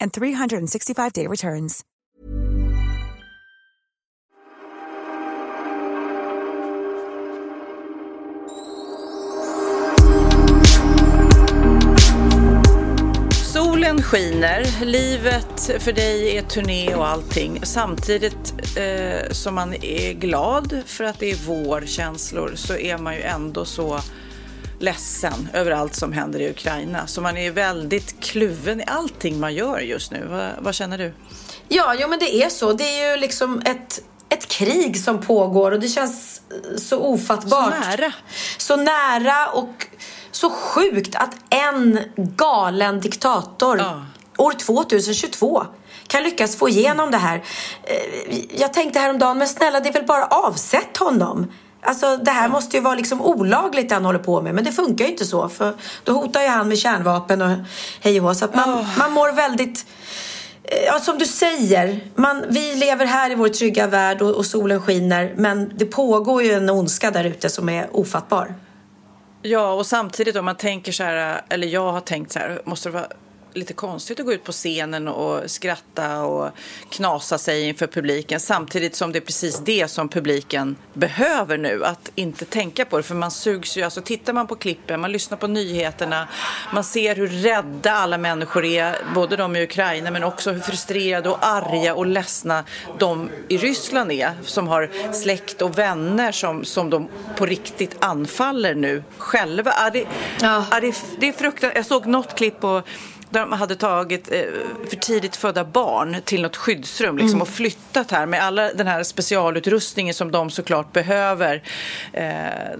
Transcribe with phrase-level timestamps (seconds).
[0.00, 1.84] and 365-day returns.
[13.54, 17.60] Solen skiner, livet för dig är turné och allting.
[17.62, 23.22] Samtidigt eh, som man är glad för att det är vårkänslor så är man ju
[23.22, 24.00] ändå så
[24.78, 27.06] ledsen över allt som händer i Ukraina.
[27.06, 30.26] Så man är väldigt kluven i allting man gör just nu.
[30.30, 31.12] Vad, vad känner du?
[31.68, 32.72] Ja, jo, men det är så.
[32.72, 36.40] Det är ju liksom ett, ett krig som pågår och det känns
[36.76, 37.74] så ofattbart.
[37.74, 38.12] Så nära.
[38.58, 39.86] Så nära och
[40.30, 44.04] så sjukt att en galen diktator Ja.
[44.38, 45.64] år 2022
[46.06, 47.36] kan lyckas få igenom det här.
[47.82, 51.52] Eh, Jag tänkte häromdagen, men snälla det är väl bara avsätt honom.
[51.84, 54.54] Alltså det här måste ju vara liksom olagligt det han håller på med.
[54.54, 55.48] Men det funkar ju inte så.
[55.48, 57.50] För då hotar ju han med kärnvapen och
[58.00, 58.36] hej och.
[58.36, 59.86] Så att man, man mår väldigt...
[60.64, 62.00] eh, Ja, som du säger.
[62.14, 65.32] Man, vi lever här i vår trygga värld och, och solen skiner.
[65.36, 68.54] Men det pågår ju en ondska där ute som är ofattbar.
[69.42, 72.88] Ja, och samtidigt om man tänker så här, eller jag har tänkt så här, måste
[72.88, 73.06] det vara
[73.54, 76.50] lite konstigt att gå ut på scenen och skratta och
[76.88, 82.10] knasa sig inför publiken samtidigt som det är precis det som publiken behöver nu, att
[82.14, 83.02] inte tänka på det.
[83.02, 86.28] För man sugs ju, alltså tittar man på klippen, man lyssnar på nyheterna,
[86.72, 91.28] man ser hur rädda alla människor är, både de i Ukraina men också hur frustrerade
[91.28, 92.64] och arga och ledsna
[92.98, 98.74] de i Ryssland är som har släkt och vänner som, som de på riktigt anfaller
[98.74, 99.74] nu själva.
[99.78, 100.06] Ja, det,
[100.40, 100.64] Ja.
[100.80, 101.76] det, det är fruktansvärt.
[101.76, 102.82] Jag såg något klipp på
[103.34, 104.40] där de hade tagit eh,
[104.88, 109.02] för tidigt födda barn till något skyddsrum liksom, och flyttat här med alla den här
[109.02, 111.62] specialutrustningen som de såklart behöver.
[112.12, 112.24] Eh,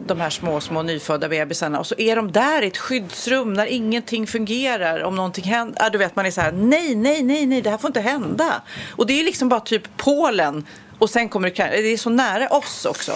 [0.07, 1.79] de här små, små nyfödda bebisarna.
[1.79, 5.03] Och så är de där i ett skyddsrum när ingenting fungerar.
[5.03, 5.77] Om någonting händer.
[5.81, 8.01] Ja, du vet, man är så här, nej, nej, nej, nej, det här får inte
[8.01, 8.63] hända.
[8.91, 10.65] Och det är liksom bara typ Polen
[11.05, 11.71] och sen kommer Ukraina.
[11.71, 13.13] Det är så nära oss också.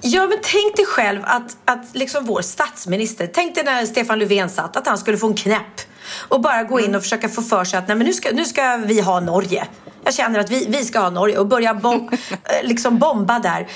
[0.00, 4.50] Ja, men tänk dig själv att, att liksom vår statsminister, tänk dig när Stefan Löfven
[4.50, 5.80] satt, att han skulle få en knäpp
[6.28, 8.44] och bara gå in och försöka få för sig att nej, men nu, ska, nu
[8.44, 9.66] ska vi ha Norge.
[10.04, 13.68] Jag känner att vi, vi ska ha Norge och börja bom, eh, liksom bomba där.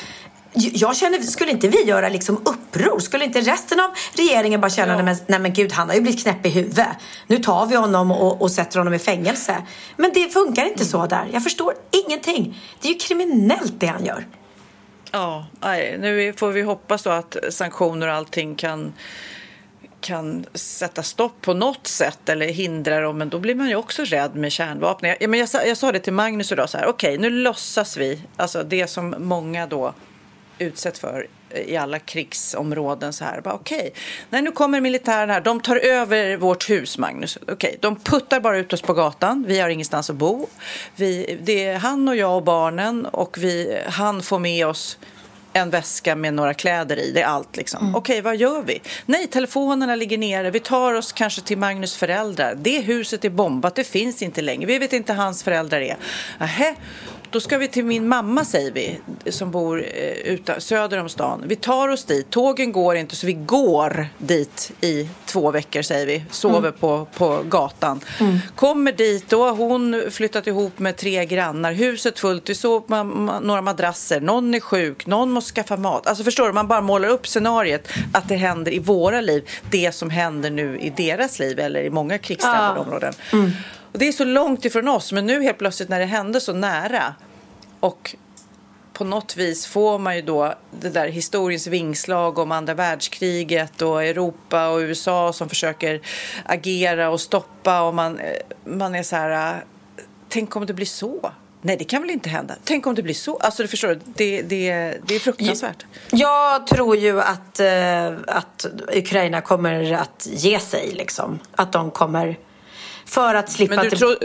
[0.56, 2.98] Jag känner, skulle inte vi göra liksom uppror?
[2.98, 5.02] Skulle inte resten av regeringen bara känna, Ja.
[5.02, 6.88] nej, men, nej gud, han har ju blivit knäpp i huvudet.
[7.26, 9.62] Nu tar vi honom och, och sätter honom i fängelse.
[9.96, 11.28] Men det funkar inte så där.
[11.32, 11.74] Jag förstår
[12.06, 12.58] ingenting.
[12.80, 14.26] Det är ju kriminellt det han gör.
[15.10, 18.92] Ja, nej, nu får vi hoppas då att sanktioner och allting kan
[20.00, 24.04] kan sätta stopp på något sätt eller hindra dem, men då blir man ju också
[24.04, 25.16] rädd med kärnvapen.
[25.20, 27.96] Jag, men jag, sa, jag sa det till Magnus idag, så här, okej, nu låtsas
[27.96, 29.94] vi, alltså det som många då
[30.58, 31.26] utsätts för
[31.66, 33.40] i alla krigsområden så här.
[33.44, 33.92] Okej,
[34.30, 35.40] nej, nu kommer militären här.
[35.40, 37.38] De tar över vårt hus, Magnus.
[37.48, 39.44] Okej, de puttar bara ut oss på gatan.
[39.48, 40.46] Vi har ingenstans att bo.
[40.96, 44.98] Vi, det är han och jag och barnen och vi, han får med oss
[45.52, 47.10] en väska med några kläder i.
[47.10, 47.94] Det är allt liksom.
[47.94, 48.80] Okej, vad gör vi?
[49.06, 50.50] Nej, telefonerna ligger nere.
[50.50, 52.54] Vi tar oss kanske till Magnus föräldrar.
[52.54, 53.74] Det huset är bombat.
[53.74, 54.66] Det finns inte längre.
[54.66, 55.96] Vi vet inte hans föräldrar är.
[56.38, 56.74] Nähä.
[57.30, 58.98] Då ska vi till min mamma, säger vi,
[59.30, 61.42] som bor eh, utan, söder om stan.
[61.46, 62.30] Vi tar oss dit.
[62.30, 66.24] Tågen går inte, så vi går dit i två veckor, säger vi.
[66.30, 68.00] Sover på, på gatan.
[68.54, 71.72] Kommer dit, då har hon flyttat ihop med tre grannar.
[71.72, 72.50] Huset fullt.
[72.50, 73.02] Vi sover på
[73.46, 74.20] några madrasser.
[74.20, 76.06] Någon är sjuk, någon måste skaffa mat.
[76.06, 79.48] Alltså förstår du, man bara målar upp scenariet att det händer i våra liv.
[79.70, 82.80] Det som händer nu i deras liv eller i många krigsdrabbade Ja.
[82.80, 83.14] områden.
[83.96, 86.52] Och det är så långt ifrån oss, men nu helt plötsligt när det hände så
[86.52, 87.14] nära
[87.80, 88.16] och
[88.92, 94.04] på något vis får man ju då det där historiens vingslag om andra världskriget och
[94.04, 96.00] Europa och USA som försöker
[96.44, 99.62] agera och stoppa och man, eh, man är så här, eh,
[100.28, 101.32] tänk om det blir så
[101.62, 102.54] Nej, det kan väl inte hända?
[102.64, 103.36] Tänk om det blir så.
[103.36, 105.86] Alltså, du förstår, det, det, det är fruktansvärt.
[106.10, 108.66] Jag tror ju att, eh, att
[108.96, 110.92] Ukraina kommer att ge sig.
[110.92, 111.38] Liksom.
[111.52, 112.38] Att de kommer...
[113.06, 113.74] För att slippa...
[113.74, 114.16] Men du, tro, eh,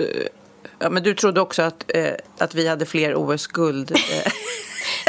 [0.79, 3.91] ja, men du trodde också att, eh, att vi hade fler OS-guld.
[3.91, 4.31] Eh.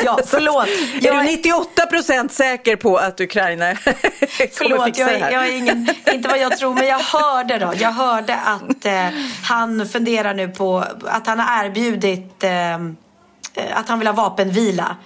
[0.04, 0.68] Ja, förlåt.
[1.02, 3.74] är du 98 procent säker på att Ukraina
[4.58, 5.30] kommer fixa jag, det här?
[5.30, 7.72] jag är ingen, inte vad jag tror, men jag hörde då.
[7.76, 9.08] Jag hörde att eh,
[9.44, 12.74] han funderar nu på att han har erbjudit eh,
[13.74, 14.96] att han vill ha vapenvila.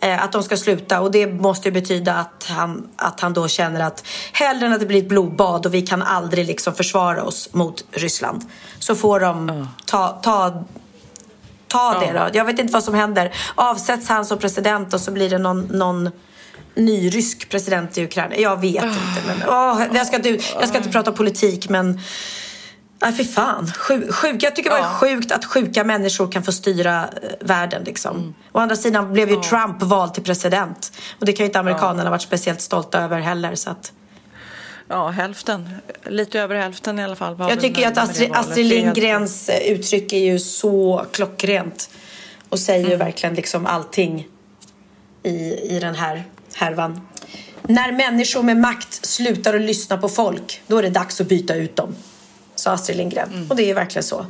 [0.00, 3.48] Eh, att de ska sluta och det måste ju betyda att han, att han då
[3.48, 7.22] känner att hellre än att det blir ett blodbad och vi kan aldrig liksom försvara
[7.22, 8.44] oss mot Ryssland
[8.78, 10.64] så får de ta, ta
[11.68, 12.38] ta det då.
[12.38, 13.32] Jag vet inte vad som händer.
[13.54, 16.10] Avsätts han som president och så blir det någon, någon
[16.74, 18.36] ny rysk president i Ukraina.
[18.36, 19.22] Jag vet inte.
[19.26, 20.28] Men, åh, jag, ska inte,
[20.60, 22.00] jag ska inte prata politik men
[23.02, 23.72] Nej, fy fan.
[23.78, 24.42] Sjuk, sjuk.
[24.42, 27.84] Jag tycker det var sjukt att sjuka människor kan få styra eh, världen.
[27.84, 28.16] Liksom.
[28.16, 28.34] Mm.
[28.52, 30.92] Å andra sidan blev ju Trump vald till president.
[31.20, 33.54] Och det kan ju inte amerikanerna varit speciellt stolta över heller.
[33.54, 33.92] Så att...
[34.88, 35.68] Ja, hälften.
[36.06, 37.36] Lite över hälften i alla fall.
[37.38, 38.30] Jag tycker ju att Astrid.
[38.32, 41.90] Astrid är Lindgrens eh, uttryck är ju så klockrent.
[42.48, 42.90] Och säger Mm.
[42.90, 44.28] ju verkligen liksom allting
[45.22, 45.30] i,
[45.76, 47.00] i den här härvan.
[47.62, 51.54] När människor med makt slutar att lyssna på folk, då är det dags att byta
[51.54, 51.94] ut dem.
[52.56, 53.28] Sa Astrid Lindgren.
[53.32, 53.50] Mm.
[53.50, 54.26] Och det är verkligen så.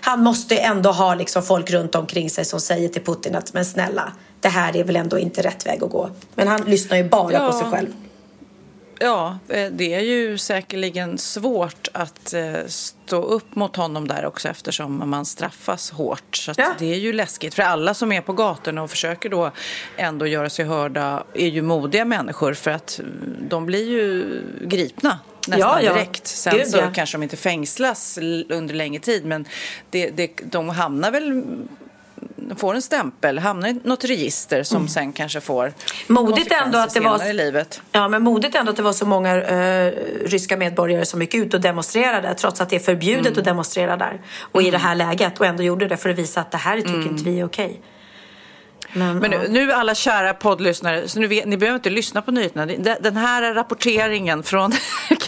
[0.00, 3.64] Han måste ändå ha liksom folk runt omkring sig som säger till Putin att men
[3.64, 6.10] snälla, det här är väl ändå inte rätt väg att gå.
[6.34, 7.50] Men han lyssnar ju bara Ja.
[7.50, 7.88] på sig själv.
[9.00, 14.48] Ja, eh, det är ju säkerligen svårt att eh, stå upp mot honom där också
[14.48, 16.36] eftersom man straffas hårt.
[16.36, 16.74] Så Ja.
[16.78, 17.54] det är ju läskigt.
[17.54, 19.50] För alla som är på gatorna och försöker då
[19.96, 25.18] ändå göra sig hörda är ju modiga människor för att mm, de blir ju gripna
[25.48, 25.92] nästan Ja, ja.
[25.92, 26.26] direkt.
[26.26, 26.90] Sen Gud, så ja.
[26.94, 28.18] kanske de inte fängslas
[28.48, 29.44] under längre tid men
[29.90, 31.42] det, det, de hamnar väl
[32.56, 35.74] får en stämpel, hamnar i något register som sen kanske får Mm.
[36.08, 37.82] Modigt ändå att det var- i livet.
[37.92, 39.92] Ja, men modigt ändå att det var så många eh,
[40.26, 43.38] ryska medborgare som gick ut och demonstrerade trots att det är förbjudet Mm.
[43.38, 44.20] att demonstrera där.
[44.40, 46.76] Och i det här läget och ändå gjorde det för att visa att det här
[46.80, 47.80] tycker inte vi är okej.
[48.92, 49.38] Men, Men ja.
[49.42, 52.66] nu, nu alla kära poddlyssnare, så nu vet, ni behöver inte lyssna på nyheterna.
[53.00, 54.72] Den här rapporteringen från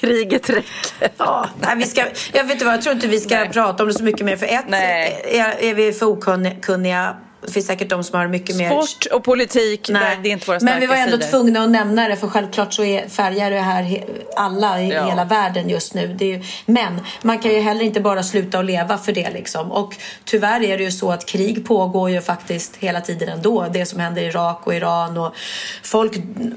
[0.07, 1.11] kriget räcker.
[1.17, 2.01] Ja, nej, vi ska,
[2.33, 3.49] jag vet inte vad, jag tror inte vi ska Nej.
[3.49, 4.37] prata om det så mycket mer.
[4.37, 5.21] För ett, Nej.
[5.25, 7.17] är, är vi för okunniga.
[7.47, 8.71] Det finns säkert de som har mycket mer...
[8.71, 10.03] Sport och politik, Nej.
[10.03, 11.31] där, det är inte våra Men vi var ändå sidor.
[11.31, 14.05] tvungna att nämna det för självklart så är färgar det här
[14.37, 15.07] alla i Ja.
[15.09, 16.15] hela världen just nu.
[16.19, 19.31] Det är ju, men man kan ju heller inte bara sluta att leva för det
[19.31, 19.73] liksom.
[19.73, 19.95] Och
[20.25, 23.67] tyvärr är det ju så att krig pågår ju faktiskt hela tiden ändå.
[23.73, 25.35] Det som händer i Irak och Iran och
[25.83, 26.13] folk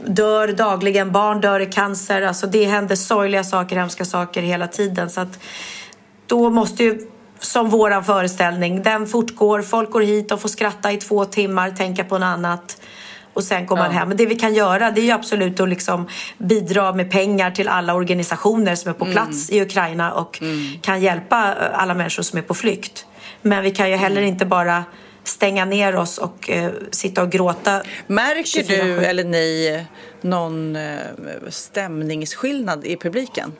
[0.07, 2.21] dör dagligen, barn dör i cancer.
[2.21, 5.09] Alltså det händer sorgliga saker, hemska saker hela tiden.
[5.09, 5.39] Så att
[6.27, 6.99] då måste ju
[7.39, 12.03] som våran föreställning, den fortgår, folk går hit och får skratta i två timmar, tänka
[12.03, 12.81] på något annat
[13.33, 13.99] och sen går man Ja.
[13.99, 14.07] hem.
[14.07, 16.07] Men det vi kan göra det är ju absolut att liksom
[16.37, 20.41] bidra med pengar till alla organisationer som är på plats i Ukraina och
[20.81, 23.05] kan hjälpa eh, alla människor som är på flykt.
[23.41, 24.83] Men vi kan ju heller inte bara
[25.23, 27.81] stänga ner oss och eh, sitta och gråta.
[28.07, 28.83] Märker 24/7.
[28.83, 29.85] du eller ni
[30.21, 30.97] någon eh,
[31.49, 33.53] stämningsskillnad i publiken?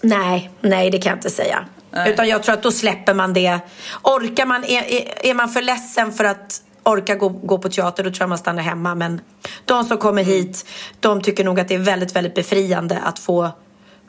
[0.00, 1.64] Nej, nej det kan jag inte säga.
[1.98, 2.12] Nej.
[2.12, 3.58] Utan jag tror att då släpper man det.
[4.02, 4.82] Orkar man, är,
[5.26, 8.38] är, man för ledsen för att orka gå, gå på teater då tror jag man
[8.38, 8.94] stannar hemma.
[8.94, 9.20] Men
[9.64, 10.34] de som kommer Mm.
[10.34, 10.66] hit,
[11.00, 13.50] de tycker nog att det är väldigt, väldigt befriande att få,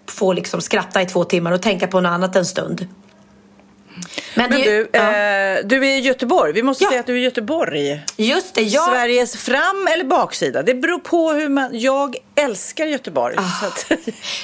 [0.10, 2.88] få liksom skratta i två timmar och tänka på något annat en stund.
[4.36, 5.00] Men, Men det, du, ja.
[5.00, 6.54] eh, du är i Göteborg.
[6.54, 6.90] Vi måste Ja.
[6.90, 8.02] säga att du är i Göteborg.
[8.18, 8.90] Just det, jag...
[8.90, 10.64] Sveriges fram eller baksida.
[10.64, 11.70] Det beror på hur man...
[11.80, 13.36] Jag älskar Göteborg.
[13.38, 13.92] att,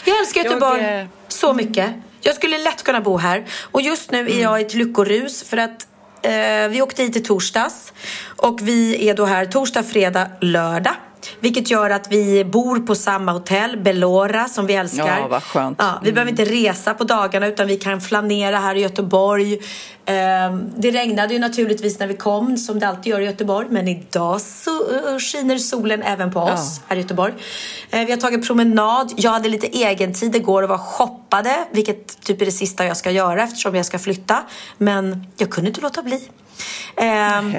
[0.06, 1.92] Jag älskar Göteborg Jag, så mycket.
[2.28, 3.46] Jag skulle lätt kunna bo här.
[3.72, 5.88] Och just nu är jag i ett lyckorus för att
[6.22, 7.94] eh, vi åkte hit i torsdags.
[8.26, 10.94] Och vi är då här torsdag, fredag, lördag.
[11.40, 15.20] Vilket gör att vi bor på samma hotell, Belora, som vi älskar.
[15.20, 15.78] Ja, vad skönt.
[15.82, 19.54] Ja, vi behöver inte resa på dagarna utan vi kan flanera här i Göteborg.
[20.06, 23.68] Eh, det regnade ju naturligtvis när vi kom, som det alltid gör i Göteborg.
[23.70, 27.34] Men idag så eh, skiner solen även på oss här i Göteborg.
[27.90, 29.14] Eh, vi har tagit promenad.
[29.18, 31.56] Jag hade lite egen tid igår och var shoppade.
[31.72, 34.44] Vilket typ är det sista jag ska göra eftersom jag ska flytta.
[34.78, 36.30] Men jag kunde inte låta bli.
[36.98, 37.54] Ehm,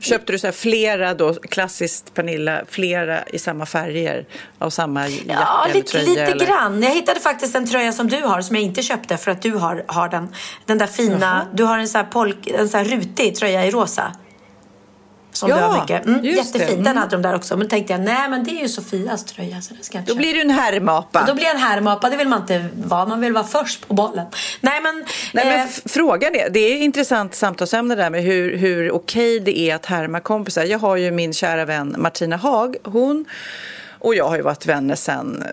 [0.00, 4.26] Köpte du så flera då, klassiskt Pernilla, flera i samma färger
[4.58, 6.08] av samma jacka Ja, eller lite, tröja?
[6.08, 6.46] lite eller?
[6.46, 6.82] grann.
[6.82, 9.50] Jag hittade faktiskt en tröja som du har som jag inte köpte för att du
[9.52, 10.34] har, har den.
[10.66, 13.70] Den där fina, du har en sån här, polk, en sån här rutig tröja i
[13.70, 14.12] rosa.
[15.32, 16.06] Som Ja, du har mycket.
[16.06, 16.84] Mm, jättefin, Mm.
[16.84, 17.56] den hade de där också.
[17.56, 20.06] Men då tänkte jag, nej men det är ju Sofias tröja så det ska jag
[20.06, 21.24] Då blir du en härmapa.
[21.26, 23.06] Då blir jag en härmapa, det vill man inte vara.
[23.06, 24.26] Man vill vara först på bollen.
[24.60, 25.04] Nej men...
[25.32, 28.92] Nej, men eh, f- frågan är, det är ett intressant samtalsämne där med hur, hur
[28.92, 30.64] okej det är att härma kompisar.
[30.64, 32.76] Jag har ju min kära vän Martina Haag.
[32.84, 33.24] Hon
[34.02, 35.44] och jag har ju varit vänner sen,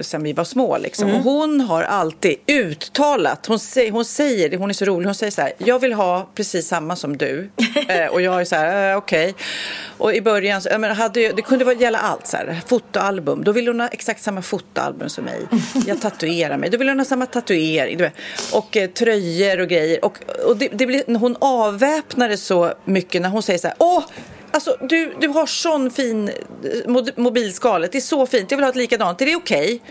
[0.00, 0.78] sen vi var små.
[0.78, 1.08] Liksom.
[1.08, 1.20] Mm.
[1.20, 5.30] Och hon har alltid uttalat, hon, säger, hon säger, hon är så rolig, hon säger
[5.30, 7.50] så här, jag vill ha precis samma som du.
[7.88, 9.34] eh, och jag är så här, eh, okej.
[9.98, 13.44] Och i början, så, menar, hade det kunde gälla allt, så här, fotoalbum.
[13.44, 15.40] Då ville hon ha exakt samma fotoalbum som mig.
[15.86, 18.00] Jag tatuerar mig, då vill hon ha samma tatuering.
[18.52, 20.04] Och eh, tröjor och grejer.
[20.04, 24.04] Och, och det, det blir, hon avväpnade så mycket när hon säger så här, åh,
[24.50, 26.32] Alltså, du, du har sån fin eh,
[26.86, 27.92] mo- mobilskalet.
[27.92, 28.50] Det är så fint.
[28.50, 29.22] Jag vill ha ett likadant.
[29.22, 29.82] Är det okej?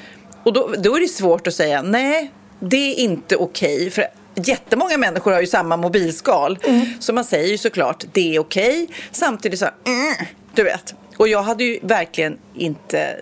[0.43, 3.89] Och då, då är det svårt att säga nej, det är inte okej.
[3.89, 6.59] För jättemånga människor har ju samma mobilskal.
[6.99, 8.87] Så man säger ju såklart det är okej.
[9.11, 10.13] Samtidigt så här, mm,
[10.55, 10.95] du vet.
[11.17, 13.15] Och jag hade ju verkligen inte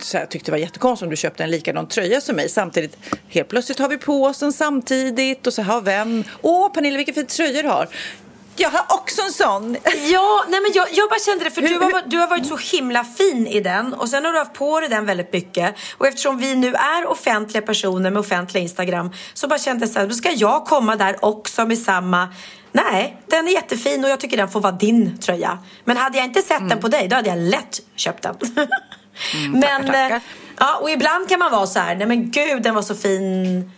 [0.00, 2.48] så jag tyckte det var jättekonstigt om du köpte en likadan tröja som mig.
[2.48, 2.96] Samtidigt,
[3.28, 6.24] helt plötsligt har vi på oss den samtidigt och så har vem.
[6.42, 7.88] Åh, Pernilla, vilken fin tröja du har.
[8.56, 9.76] Jag har också en sån.
[9.84, 12.56] Ja, nej men jag, jag bara kände det för du har, du har varit så
[12.56, 16.06] himla fin i den och sen har du haft på dig den väldigt mycket och
[16.06, 20.06] eftersom vi nu är offentliga personer med offentliga Instagram så bara kände jag så här,
[20.06, 22.28] då ska jag komma där också med samma
[22.72, 25.58] Nej, den är jättefin och jag tycker den får vara din tröja.
[25.84, 28.36] Men hade jag inte sett den på dig, då hade jag lätt köpt den.
[29.52, 30.16] men, tackar, tackar.
[30.16, 30.22] eh,
[30.58, 33.70] ja, och ibland kan man vara så här, nej men gud den var så fin.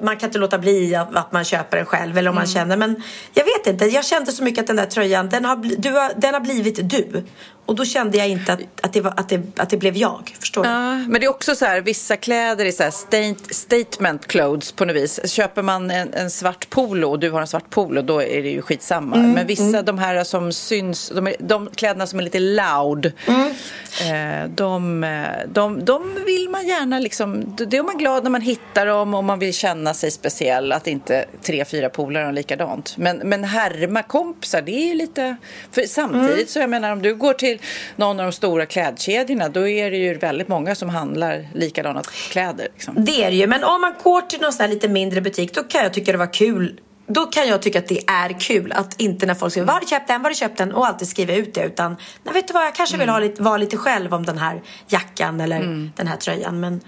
[0.00, 2.76] Man kan inte låta bli att, man köper den själv eller om man känner.
[2.76, 3.02] Men
[3.34, 6.12] jag vet inte, jag kände så mycket att den där tröjan, den har, du har,
[6.16, 7.24] den har blivit du.
[7.66, 10.36] Och då kände jag inte att, att, det, var, att, det, att det blev jag.
[10.40, 10.68] Förstår du?
[10.68, 14.72] Ja, men det är också så här, vissa kläder är så här state, statement clothes
[14.72, 15.20] på något vis.
[15.30, 18.50] Köper man en, en svart polo och du har en svart polo, då är det
[18.50, 19.16] ju skitsamma.
[19.16, 25.06] men vissa, de här som syns, de, de kläderna som är lite loud, eh, de,
[25.48, 29.24] de, de vill man gärna liksom, det är man glad när man hittar dem och
[29.24, 32.94] man vill känna sig speciell, att inte tre, fyra polare har likadant.
[32.96, 35.36] Men, men härma kompisar, det är ju lite,
[35.72, 37.55] för samtidigt så jag menar om du går till
[37.96, 42.68] någon av de stora klädkedjorna, då är det ju väldigt många som handlar likadana kläder.
[42.74, 42.94] Liksom.
[43.04, 43.46] Det är det ju.
[43.46, 46.18] Men om man går till någon sån lite mindre butik då kan jag tycka det
[46.18, 46.80] var kul.
[47.08, 49.80] Då kan jag tycka att det är kul att inte när folk skriver var har
[49.80, 52.34] du köpt den, var har du köpt den och alltid skriva ut det utan nej,
[52.34, 55.40] vet du vad jag kanske vill ha lite, vara lite själv om den här jackan
[55.40, 56.80] eller den här tröjan men,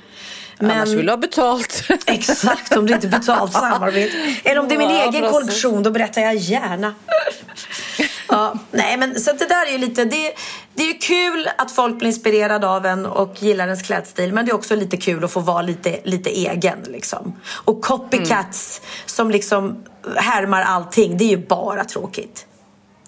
[0.59, 1.85] men Annars vill du ha betalt.
[2.07, 4.17] Exakt, om det inte är betalt samarbete.
[4.45, 5.31] Eller om det är min Ja, egen precis.
[5.31, 6.95] kollektion, då berättar jag gärna.
[8.37, 10.05] ja, nej, men så det där är ju lite...
[10.05, 10.35] Det,
[10.75, 14.33] det är ju kul att folk blir inspirerade av en och gillar ens klädstil.
[14.33, 16.79] Men det är också lite kul att få vara lite, lite egen.
[16.89, 17.37] Liksom.
[17.65, 19.85] Och copycats som liksom
[20.17, 22.47] härmar allting, det är ju bara tråkigt.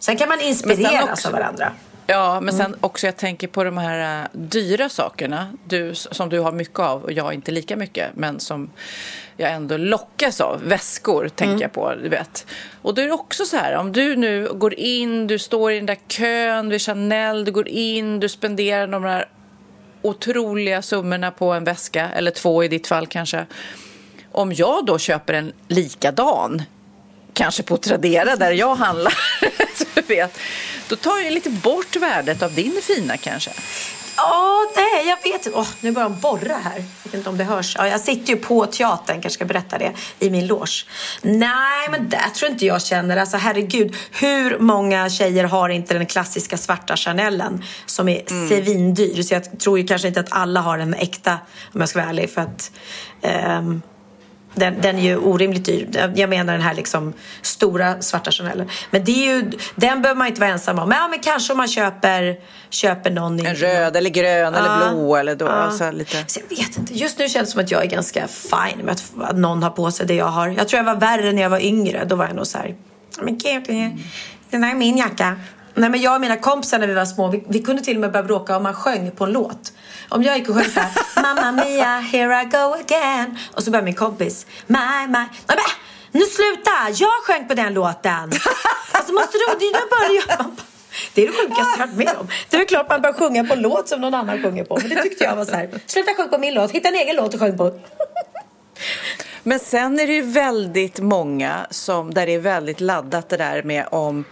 [0.01, 1.73] Sen kan man inspireras också- av varandra.
[2.07, 6.41] Ja, men sen också jag tänker på de här äh, dyra sakerna du, som du
[6.41, 8.71] har mycket av och jag inte lika mycket, men som
[9.41, 10.61] jag ändå lockas av.
[10.65, 12.47] Väskor tänker jag på, du vet.
[12.83, 15.77] Och då är det också så här, om du nu går in, du står i
[15.77, 19.29] den där kön vid Chanel, du går in, du spenderar de här
[20.03, 23.47] otroliga summorna på en väska, eller två i ditt fall kanske.
[24.33, 26.63] Om jag då köper en likadan
[27.33, 29.15] kanske på Tradera där jag handlar,
[29.95, 30.39] du vet,
[30.89, 33.51] då tar jag lite bort värdet av din fina kanske.
[34.17, 35.59] Ja, nej, jag vet inte.
[35.59, 36.77] Åh, nu börjar de borra här.
[36.77, 37.77] Jag vet inte om det hörs.
[37.79, 40.87] Ja, jag sitter ju på teatern, kanske ska berätta det, i min loge.
[41.23, 43.17] Nej, men där tror inte jag känner.
[43.17, 49.23] Alltså herregud, hur många tjejer har inte den klassiska svarta Chanelen som är svindyr?
[49.23, 51.39] Så jag tror ju kanske inte att alla har den äkta,
[51.75, 52.31] om jag ska vara ärlig.
[52.31, 52.71] För att,
[53.23, 53.83] ehm,
[54.55, 56.11] den, den är ju orimligt dyr.
[56.15, 58.69] Jag menar den här liksom stora svarta Chanelen.
[58.91, 60.89] Men det är ju, den behöver man inte vara ensam om.
[60.89, 62.37] Men, ja, men kanske om man köper,
[62.71, 63.45] köper någon i...
[63.45, 65.51] En röd eller grön eller Ja, blå eller då, ja.
[65.51, 66.25] alltså lite.
[66.27, 66.95] Så jag vet inte.
[66.95, 69.91] Just nu känns det som att jag är ganska fine med att, någon har på
[69.91, 70.49] sig det jag har.
[70.49, 72.05] Jag tror jag var värre när jag var yngre.
[72.05, 72.75] Då var jag nog så här.
[73.23, 73.65] Men gud,
[74.51, 75.37] den här är min jacka.
[75.81, 78.01] Nej, men jag och mina kompisar när vi var små, vi, vi kunde till och
[78.01, 79.73] med börja bråka om man sjöng på en låt.
[80.09, 83.39] Om jag gick och sjöng så här, Mamma Mia, here I go again.
[83.55, 85.25] Och så började min kompis, My, my.
[85.49, 85.59] Nej,
[86.13, 86.71] nu sluta!
[86.95, 88.31] Jag sjöng på den låten.
[88.93, 89.71] Alltså måste du.
[89.73, 90.51] Man bara,
[91.15, 92.29] Det är det sjukaste jag varit med om.
[92.51, 94.79] Det är klart man bör sjunga på en låt som någon annan sjunger på.
[94.81, 95.71] Men det tyckte jag var så här.
[95.87, 96.71] Sluta sjunga på min låt.
[96.71, 97.81] Hitta en egen låt och sjung på.
[99.43, 103.63] Men sen är det ju väldigt många som, där det är väldigt laddat det där
[103.63, 104.25] med om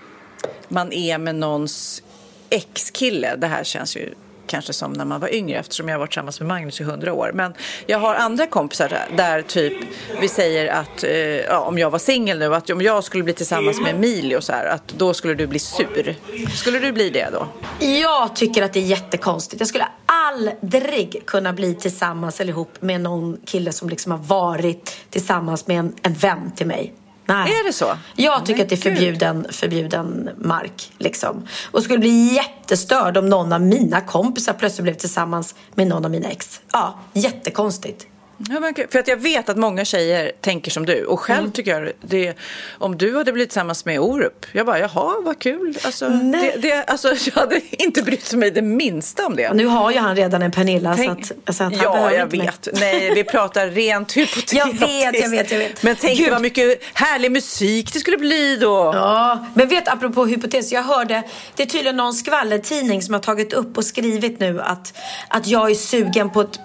[0.68, 2.02] man är med någons
[2.50, 3.36] ex-kille.
[3.36, 4.14] Det här känns ju
[4.48, 7.12] kanske som när man var yngre eftersom jag har varit tillsammans med Magnus i hundra
[7.12, 7.30] år.
[7.34, 7.54] Men
[7.86, 9.72] jag har andra kompisar där, där typ
[10.20, 13.32] vi säger att eh, ja, om jag var singel nu, att om jag skulle bli
[13.32, 16.16] tillsammans med Emilio så här, att då skulle du bli sur.
[16.54, 17.48] Skulle du bli det då?
[17.86, 19.60] Jag tycker att det är jättekonstigt.
[19.60, 24.96] Jag skulle aldrig kunna bli tillsammans eller ihop med någon kille som liksom har varit
[25.10, 26.94] tillsammans med en, en vän till mig.
[27.28, 27.52] Nej.
[27.52, 27.96] Är det så?
[28.16, 28.96] Jag tycker Men att det är gud.
[28.96, 30.92] förbjuden, förbjuden mark.
[30.98, 31.46] Liksom.
[31.70, 36.10] Och skulle bli jättestörd om någon av mina kompisar plötsligt blev tillsammans med någon av
[36.10, 36.60] mina ex.
[36.72, 38.06] Ja, jättekonstigt.
[38.38, 41.04] Ja, för att jag vet att många tjejer tänker som du.
[41.04, 42.34] Och själv tycker jag det,
[42.78, 44.46] om du hade blivit tillsammans med Orup.
[44.52, 45.78] Jag bara, jaha, vad kul.
[45.84, 46.52] Alltså, Nej.
[46.54, 49.54] det, det, alltså, jag hade inte brytt mig det minsta om det.
[49.54, 52.26] Nu har ju han redan en Pernilla Tänk- så att, så att han ja, jag
[52.26, 52.46] inte mig.
[52.46, 52.68] vet.
[52.80, 54.52] Nej, vi pratar rent hypotetiskt.
[54.52, 55.82] Jag vet, jag vet, jag vet.
[55.82, 56.30] Men tänk Gud.
[56.30, 58.92] vad mycket härlig musik det skulle bli då.
[58.94, 61.22] Ja, men vet apropå hypotes, jag hörde,
[61.56, 65.70] det är tydligen någon skvallertidning som har tagit upp och skrivit nu att, att jag
[65.70, 66.60] är sugen på ett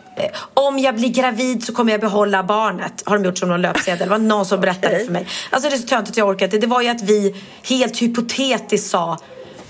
[0.53, 3.03] om jag blir gravid så kommer jag behålla barnet.
[3.05, 3.99] Har de gjort som någon löpsedel.
[3.99, 5.27] Det var någon som berättade det för mig.
[5.49, 6.57] Alltså det är så töntigt jag orkar inte.
[6.57, 9.17] Det var ju att vi helt hypotetiskt sa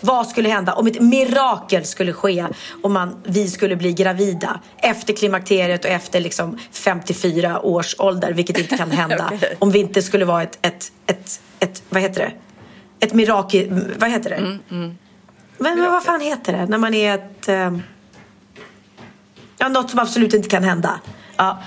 [0.05, 2.45] vad skulle hända om ett mirakel skulle ske
[2.81, 8.57] om man, vi skulle bli gravida efter klimakteriet och efter liksom 54 års ålder, vilket
[8.57, 9.31] inte kan hända.
[9.35, 9.55] Okej.
[9.59, 12.33] Om vi inte skulle vara ett, ett, ett, ett vad heter det?
[13.05, 14.35] Ett mirakel, vad heter det?
[14.35, 16.65] Mm, Men, men vad fan heter det?
[16.65, 17.50] När man är ett...
[17.50, 17.77] Eh,
[19.57, 21.00] ja, något som absolut inte kan hända.
[21.38, 21.60] Ja.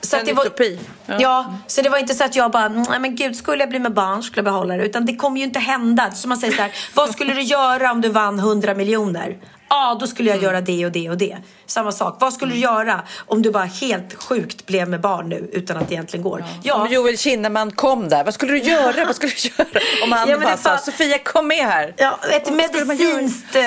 [0.00, 0.78] Så En utopi.
[1.06, 1.16] Ja.
[1.20, 1.54] Ja.
[1.66, 3.92] så det var inte så att jag bara, nej men gud, skulle jag bli med
[3.92, 4.84] barn skulle jag behålla det.
[4.86, 6.10] Utan det kommer ju inte hända.
[6.10, 9.36] Så man säger så här, vad skulle du göra om du vann 100 miljoner?
[9.68, 11.36] Ja, då skulle jag göra det och det och det.
[11.66, 12.16] Samma sak.
[12.20, 15.88] Vad skulle du göra om du bara helt sjukt blev med barn nu utan att
[15.88, 16.44] det egentligen går?
[16.62, 19.04] Ja, Om Joel Kinnaman kom där, vad skulle du göra?
[19.04, 19.68] Vad skulle du göra?
[20.04, 21.94] Om han Ja, bara sa, fan- Sofia kom med här.
[21.96, 23.62] Ja, ett medicinskt eh,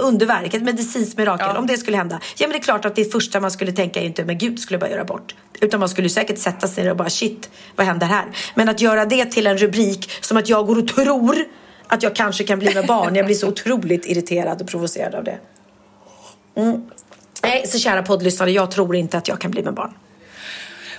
[0.00, 1.46] underverk, ett medicinskt mirakel.
[1.54, 1.58] Ja.
[1.58, 2.20] Om det skulle hända.
[2.36, 4.58] Ja, men det är klart att det första man skulle tänka är inte, men gud,
[4.60, 5.34] skulle jag bara göra bort.
[5.60, 8.24] Utan man skulle säkert sätta sig ner och bara, shit, vad händer här?
[8.54, 11.36] Men att göra det till en rubrik som att jag går och tror
[11.88, 13.14] att jag kanske kan bli med barn.
[13.14, 15.38] Jag blir så otroligt irriterad och provocerad av det.
[16.56, 16.90] Mm.
[17.42, 19.94] Nej, så kära poddlyssnare, jag tror inte att jag kan bli med barn.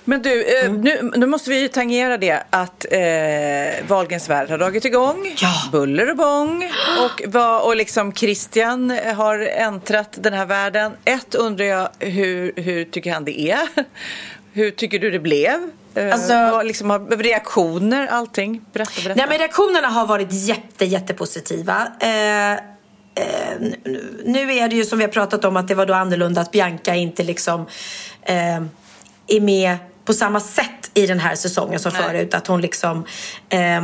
[0.09, 0.81] Men du, eh, Mm.
[0.81, 5.35] nu, nu måste vi ju tangera det att eh, Wahlgrens värld har dragit igång.
[5.41, 5.53] Ja.
[5.71, 6.63] Buller och bång.
[7.05, 10.91] Och, vad, och liksom Christian har äntrat den här världen.
[11.05, 13.67] Ett undrar jag, hur, hur tycker han det är?
[14.53, 15.69] Hur tycker du det blev?
[15.97, 18.61] Eh, Alltså- liksom, reaktioner, allting.
[18.73, 19.17] Berätta, berätta.
[19.17, 21.87] Nej, men reaktionerna har varit jätte, jättepositiva.
[21.99, 22.57] Eh, eh,
[23.59, 26.41] nu- nu är det ju som vi har pratat om att det var då annorlunda
[26.41, 27.65] att Bianca inte liksom
[28.21, 28.55] eh,
[29.27, 32.01] är med på samma sätt i den här säsongen som Nej.
[32.03, 32.33] förut.
[32.33, 33.05] Att hon liksom
[33.49, 33.81] eh,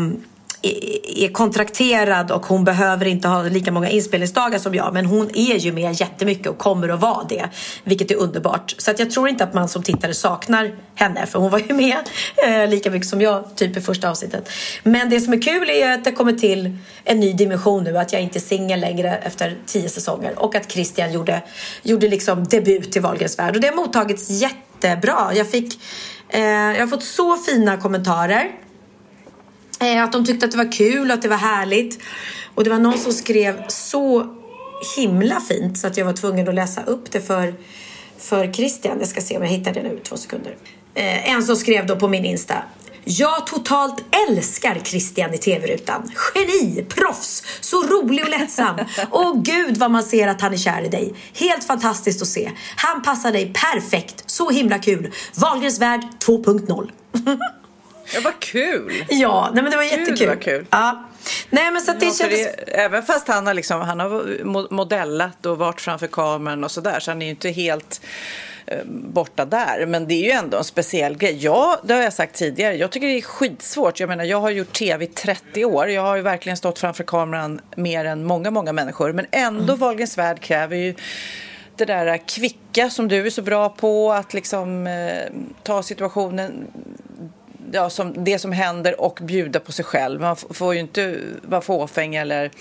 [0.63, 4.93] är kontrakterad och hon behöver inte ha lika många inspelningsdagar som jag.
[4.93, 7.49] Men hon är ju med jättemycket och kommer att vara det.
[7.83, 8.75] Vilket är underbart.
[8.77, 11.25] Så att jag tror inte att man som tittare saknar henne.
[11.25, 11.97] För hon var ju med
[12.47, 14.49] eh, lika mycket som jag typ i första avsnittet.
[14.83, 17.97] Men det som är kul är att det kommer till en ny dimension nu.
[17.97, 20.39] Att jag inte är singel längre efter tio säsonger.
[20.39, 21.41] Och att Christian gjorde,
[21.83, 23.55] gjorde liksom debut i Wahlgrens värld.
[23.55, 25.31] Och det har mottagits jättebra.
[25.33, 25.79] Jag, fick,
[26.29, 28.62] eh, jag har fått så fina kommentarer.
[29.83, 31.99] Eh, att de tyckte att det var kul att det var härligt.
[32.55, 34.35] Och det var någon som skrev så
[34.95, 37.55] himla fint så att jag var tvungen att läsa upp det för,
[38.17, 38.97] för Christian.
[38.99, 40.55] Jag ska se om jag hittar det nu, två sekunder.
[40.93, 42.63] Eh, en som skrev då på min Insta.
[43.05, 46.11] Jag totalt älskar Christian i tv-rutan.
[46.35, 48.75] Geni, proffs, så rolig och lättsam.
[49.09, 51.13] Och gud vad man ser att han är kär i dig.
[51.33, 52.51] Helt fantastiskt att se.
[52.75, 54.23] Han passar dig perfekt.
[54.25, 55.11] Så himla kul.
[55.35, 56.89] Wahlgrens värld 2.0.
[58.13, 59.05] Ja, vad kul!
[59.09, 60.27] Ja, nej men det var Gud, jättekul.
[60.27, 60.65] vad kul.
[60.69, 61.03] Ja.
[61.49, 62.39] Nej men så det Ja, kändes...
[62.55, 64.09] det, även fast han har, liksom, han har
[64.43, 68.01] mo- modellat och varit framför kameran och sådär så han är ju inte helt
[68.65, 69.85] eh, borta där.
[69.85, 71.37] Men det är ju ändå en speciell grej.
[71.43, 72.75] Ja, det har jag sagt tidigare.
[72.75, 73.99] Jag tycker det är skitsvårt.
[73.99, 75.89] Jag menar, jag har gjort tv i 30 år.
[75.89, 79.13] Jag har ju verkligen stått framför kameran mer än många, många människor.
[79.13, 79.79] Men ändå, Mm.
[79.79, 80.95] Wahlgrens värld kräver ju
[81.75, 84.11] det där kvicka som du är så bra på.
[84.13, 85.31] Att liksom eh,
[85.63, 86.67] ta situationen
[87.73, 90.21] ja, som, det som händer och bjuda på sig själv.
[90.21, 92.51] Man får ju inte vara fåfäng eller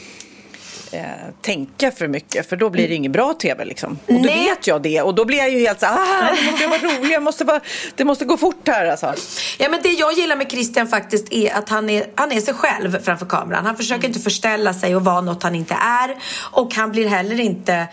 [0.92, 1.02] eh,
[1.40, 3.64] tänka för mycket för då blir det ingen bra tv.
[3.64, 3.98] Liksom.
[4.06, 4.48] Och då Nej.
[4.48, 7.12] vet jag det och då blir jag ju helt så ah, det måste vara roligt,
[7.12, 7.60] jag måste vara,
[7.96, 9.14] det måste gå fort här alltså.
[9.58, 12.54] Ja, men det jag gillar med Christian faktiskt är att han är, han är sig
[12.54, 13.66] själv framför kameran.
[13.66, 16.16] Han försöker inte förställa sig och vara något han inte är.
[16.50, 17.86] Och han blir heller inte,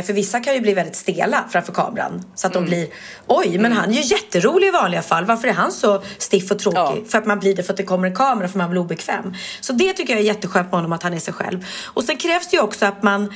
[0.00, 2.24] för vissa kan ju bli väldigt stela framför kameran.
[2.34, 2.88] Så att de blir,
[3.26, 5.24] oj men han är ju jätterolig i vanliga fall.
[5.24, 7.02] Varför är han så stiff och tråkig?
[7.04, 7.08] Ja.
[7.08, 9.34] För att man blir det för att det kommer en kamera för man blir obekväm.
[9.60, 11.66] Så det tycker jag är jätteskönt med honom att han är sig själv.
[11.94, 13.32] Och sen krävs krävs det ju också att man,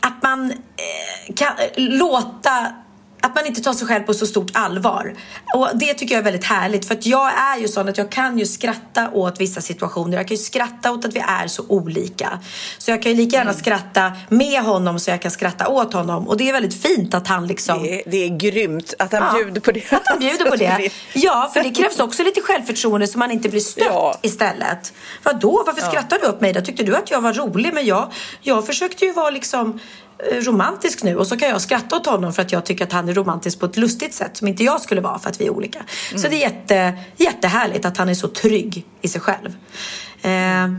[0.00, 2.72] att man eh, kan låta
[3.20, 5.14] att man inte tar sig själv på så stort allvar.
[5.54, 6.88] Och Det tycker jag är väldigt härligt.
[6.88, 10.16] För att jag är ju sån att jag kan ju skratta åt vissa situationer.
[10.16, 12.38] Jag kan ju skratta åt att vi är så olika.
[12.78, 13.60] Så jag kan ju lika gärna Mm.
[13.60, 16.28] skratta med honom så jag kan skratta åt honom.
[16.28, 17.82] Och det är väldigt fint att han liksom...
[17.82, 19.92] Det är, det är grymt att han Ja, bjuder på det.
[19.92, 20.90] Att han bjuder på det.
[21.12, 24.18] Ja, för det krävs också lite självförtroende så man inte blir stött Ja.
[24.22, 24.92] istället.
[25.22, 26.60] Vadå, varför skrattar du åt mig då?
[26.60, 27.74] Tyckte du att jag var rolig?
[27.74, 29.80] Men jag, jag försökte ju vara liksom
[30.18, 33.08] romantisk nu och så kan jag skratta åt honom för att jag tycker att han
[33.08, 35.50] är romantisk på ett lustigt sätt som inte jag skulle vara för att vi är
[35.50, 35.82] olika.
[36.16, 39.56] Så det är jätte, jättehärligt att han är så trygg i sig själv.
[40.22, 40.32] Eh,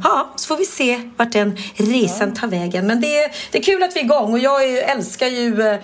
[0.04, 2.88] ja, så får vi se vart den resan tar vägen.
[2.88, 5.80] Men det är, det är kul att vi är igång och jag älskar ju eh,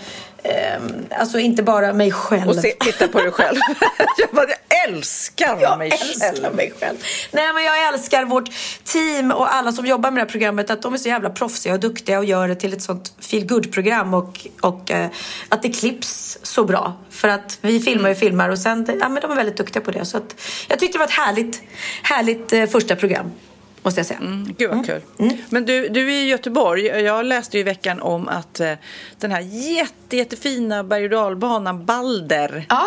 [1.18, 2.50] alltså inte bara mig själv.
[2.50, 3.58] Och se, titta på dig själv.
[4.18, 6.56] jag bara, jag älskar Jag mig älskar själv.
[6.56, 6.98] mig själv.
[7.32, 8.50] Nej, men jag älskar vårt
[8.84, 10.70] team och alla som jobbar med det här programmet.
[10.70, 13.64] Att de är så jävla proffsiga och duktiga och gör det till ett sånt feel
[13.72, 15.08] program och, och eh,
[15.50, 16.94] att det klipps så bra.
[17.10, 19.92] För att vi filmar ju filmar och sen, ja men de är väldigt duktiga på
[19.92, 20.06] det.
[20.06, 20.36] Så att
[20.68, 21.62] jag tyckte det var ett härligt,
[22.04, 23.32] härligt eh, första program.
[23.86, 24.20] Måste jag säga.
[24.58, 25.02] Gud vad kul.
[25.50, 26.86] Men du, du är i Göteborg.
[26.86, 28.72] Jag läste ju i veckan om att eh,
[29.20, 29.42] den här
[29.76, 32.86] jätte, jättefina berg och dalbanan Balder Ja.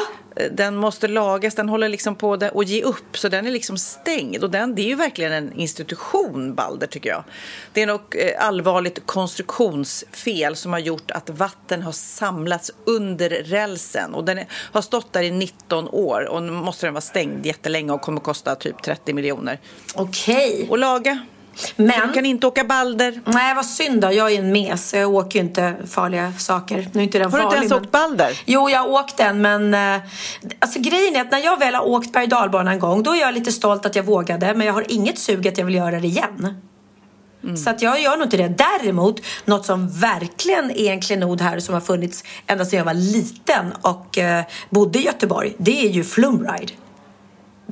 [0.50, 4.44] Den måste lagas, den håller liksom på att ge upp så den är liksom stängd
[4.44, 7.24] och den, det är ju verkligen en institution Balder tycker jag.
[7.72, 14.14] Det är något eh, allvarligt konstruktionsfel som har gjort att vatten har samlats under rälsen
[14.14, 17.46] och den är, har stått där i 19 år och nu måste den vara stängd
[17.46, 19.60] jättelänge och kommer kosta typ 30 miljoner
[19.94, 20.68] Okej.
[20.72, 21.26] att laga.
[21.76, 23.20] Men- Så du kan inte åka Balder.
[23.24, 24.12] Nej, vad synd då.
[24.12, 24.94] Jag är en mes.
[24.94, 26.88] Jag åker ju inte farliga saker.
[26.92, 28.40] Nu är inte den Har du inte farlig, ens men- åkt Balder?
[28.44, 30.00] Jo, jag har åkt den, men eh,
[30.58, 32.28] alltså, grejen är att när jag väl har åkt berg
[32.72, 35.48] en gång, då är jag lite stolt att jag vågade, men jag har inget sug
[35.48, 36.54] att jag vill göra det igen.
[37.64, 38.48] Så att jag gör nog inte det.
[38.48, 42.94] Däremot, något som verkligen är en klenod här som har funnits ända sedan jag var
[42.94, 46.72] liten och eh, bodde i Göteborg, det är ju Flumride.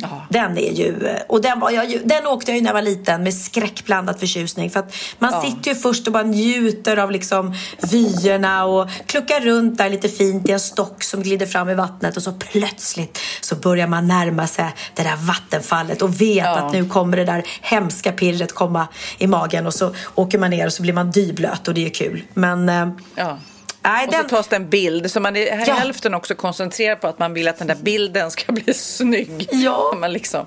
[0.03, 0.27] Ja.
[0.31, 2.83] Den är ju, och den, var jag, ju- den åkte jag ju när jag var
[2.83, 4.71] liten med skräckblandad förtjusning.
[4.71, 7.55] För att man sitter ju först och bara njuter av liksom
[7.91, 12.17] vyerna och kluckar runt där lite fint i en stock som glider fram i vattnet
[12.17, 16.57] och så plötsligt så börjar man närma sig det där vattenfallet och vet Ja.
[16.59, 20.67] att nu kommer det där hemska pirret komma i magen och så åker man ner
[20.67, 22.23] och så blir man dyblöt och det är kul.
[22.35, 23.39] Men eh, Ja.
[23.87, 25.75] Nej, Och den, så tas det en bild, så man är Ja.
[25.75, 29.49] hälften också koncentrerad på att man vill att den där bilden ska bli snygg.
[29.53, 29.95] Ja.
[30.01, 30.47] Man liksom,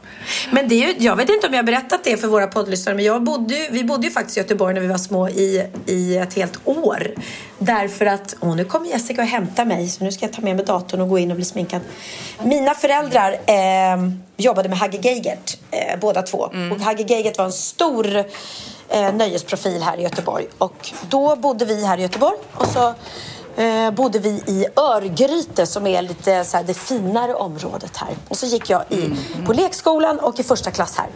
[0.51, 2.95] Men det är ju, jag vet inte om jag har berättat det för våra poddlyssnare,
[2.95, 6.17] men jag bodde, vi bodde ju faktiskt i Göteborg när vi var små i, i
[6.17, 7.07] ett helt år.
[7.59, 10.55] Därför att, åh nu kommer Jessica och hämta mig, så nu ska jag ta med
[10.55, 11.81] mig datorn och gå in och bli sminkad.
[12.43, 16.37] Mina föräldrar eh, jobbade med Hagge Geigert, eh, båda två.
[16.71, 18.23] Och Hagge Geigert var en stor
[18.89, 20.47] eh, nöjesprofil här i Göteborg.
[20.57, 22.93] Och då bodde vi här i Göteborg och så
[23.61, 28.09] eh, bodde vi i Örgryte som är lite så här, det finare området här.
[28.27, 29.11] Och så gick jag i,
[29.45, 31.07] på lekskolan och i första klass här.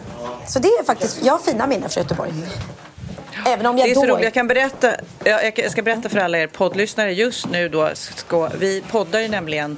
[0.46, 2.32] Så det är faktiskt, jag har fina minnen från Göteborg.
[3.46, 4.24] Även om jag det är så roligt.
[4.24, 7.90] Jag kan berätta, ja, jag ska berätta för alla er poddlyssnare just nu då.
[7.94, 9.76] Ska, vi poddar ju nämligen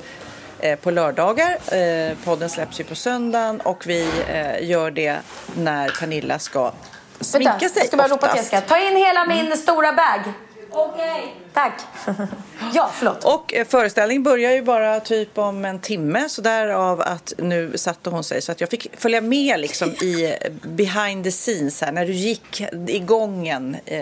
[0.58, 1.58] eh, på lördagar.
[1.76, 5.18] Eh, podden släpps ju på söndagen och vi eh, gör det
[5.54, 6.72] när Pernilla ska
[7.20, 8.36] sminka Vänta, sig jag ska bara ropa till.
[8.36, 8.60] Jessica.
[8.60, 10.20] Ta in hela min stora bag.
[10.78, 11.34] Okej.
[11.54, 11.80] Tack.
[12.74, 13.24] ja, förlåt.
[13.24, 18.10] Och eh, föreställningen börjar ju bara typ om en timme så därav att nu satte
[18.10, 21.92] hon sig så att jag fick följa med liksom i eh, behind the scenes här
[21.92, 24.00] när du gick i gången eh,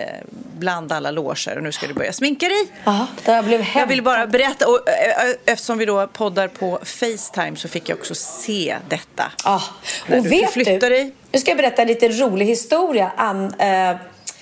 [0.58, 2.66] bland alla loger och nu ska du börja sminka dig.
[2.84, 3.88] Ja, det blev Jag hem.
[3.88, 8.14] vill bara berätta och eh, eftersom vi då poddar på Facetime så fick jag också
[8.14, 9.32] se detta.
[9.44, 9.62] Ja,
[10.08, 11.14] och du vet du, dig.
[11.32, 13.12] nu ska jag berätta en lite rolig historia
[13.58, 13.96] eh,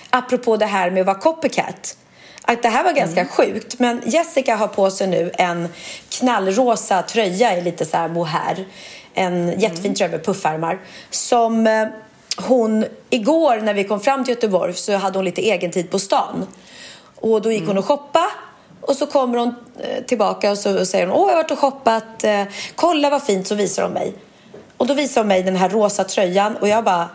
[0.09, 1.97] apropå det här med att vara copycat.
[2.45, 3.31] Att det här var ganska Mm.
[3.31, 5.69] sjukt, men Jessica har på sig nu en
[6.09, 8.65] knallrosa tröja i lite så här mohair.
[9.13, 9.59] En Mm.
[9.59, 10.79] jättefin tröja med puffärmar.
[11.09, 11.87] Som eh,
[12.37, 15.99] hon, igår när vi kom fram till Göteborg så hade hon lite egen tid på
[15.99, 16.47] stan.
[17.15, 17.77] Och då gick hon Mm.
[17.77, 18.25] och shoppa
[18.81, 21.59] och så kommer hon eh, tillbaka och så säger hon Åh, jag har varit och
[21.59, 22.23] shoppat.
[22.23, 22.43] Eh,
[22.75, 24.13] kolla vad fint, så visar hon mig.
[24.77, 27.09] Och då visar hon mig den här rosa tröjan och jag bara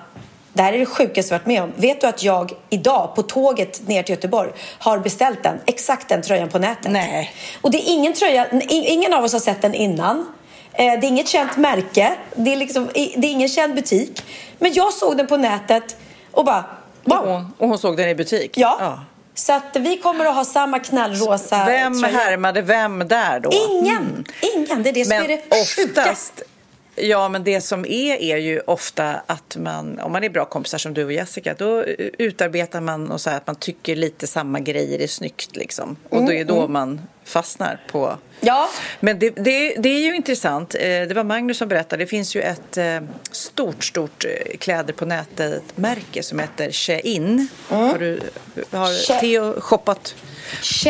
[0.52, 1.72] det här är det sjukaste jag varit med om.
[1.76, 6.22] Vet du att jag idag på tåget ner till Göteborg har beställt den, exakt den
[6.22, 6.92] tröjan på nätet?
[6.92, 7.32] Nej.
[7.61, 10.26] Och det är ingen tröja, ingen av oss har sett den innan.
[10.72, 14.22] Eh, Det är inget känt märke, det är, liksom, det är ingen känd butik.
[14.58, 15.96] Men jag såg den på nätet
[16.30, 16.64] och bara
[17.04, 17.26] Och wow.
[17.32, 18.50] hon, och hon såg den i butik?
[18.58, 19.00] Ja.
[19.34, 22.18] Så att vi kommer att ha samma knallrosa Vem tröja.
[22.18, 23.50] härmade vem där då?
[23.70, 24.24] Ingen!
[24.56, 24.82] Ingen!
[24.82, 26.00] Det är det som är Men det sjuka.
[26.00, 26.42] oftast
[27.00, 30.78] Ja, men det som är är ju ofta att man, om man är bra kompisar
[30.78, 31.84] som du och Jessica, då
[32.18, 35.96] utarbetar man och så att man tycker lite samma grejer är snyggt liksom.
[36.08, 38.18] Och då är då man fastnar på...
[38.40, 38.68] Ja.
[39.00, 40.74] Men det, det, det är ju intressant.
[40.74, 42.02] Eh, Det var Magnus som berättade.
[42.02, 47.48] Det finns ju ett eh, stort, stort eh, kläder på nätet-märke som heter Shein.
[47.68, 48.20] Har du
[48.70, 50.14] har She- Theo shoppat?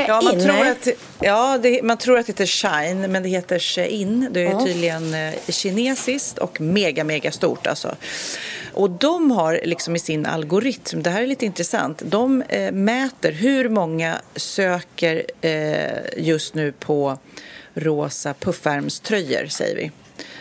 [0.09, 0.88] Ja, man tror att,
[1.21, 4.29] ja det, man tror att det heter Shine, men det heter Shein.
[4.31, 7.66] Det är tydligen eh, kinesiskt och mega, mega stort.
[7.66, 7.97] Alltså.
[8.73, 13.33] Och de har liksom i sin algoritm, det här är lite intressant, de eh, mäter
[13.33, 17.18] hur många söker eh, just nu på
[17.75, 19.90] rosa puffärmströjor, säger vi.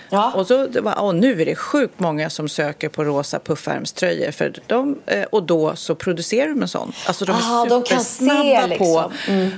[0.10, 0.32] Ja.
[0.36, 4.32] Och, så, och nu är det sjukt många som söker på rosa puffärmströjor.
[4.32, 6.91] För de, eh, och då så producerar de en sån.
[7.08, 8.88] Alltså de är Ah, de kan se, supersnabba liksom.
[8.88, 9.12] på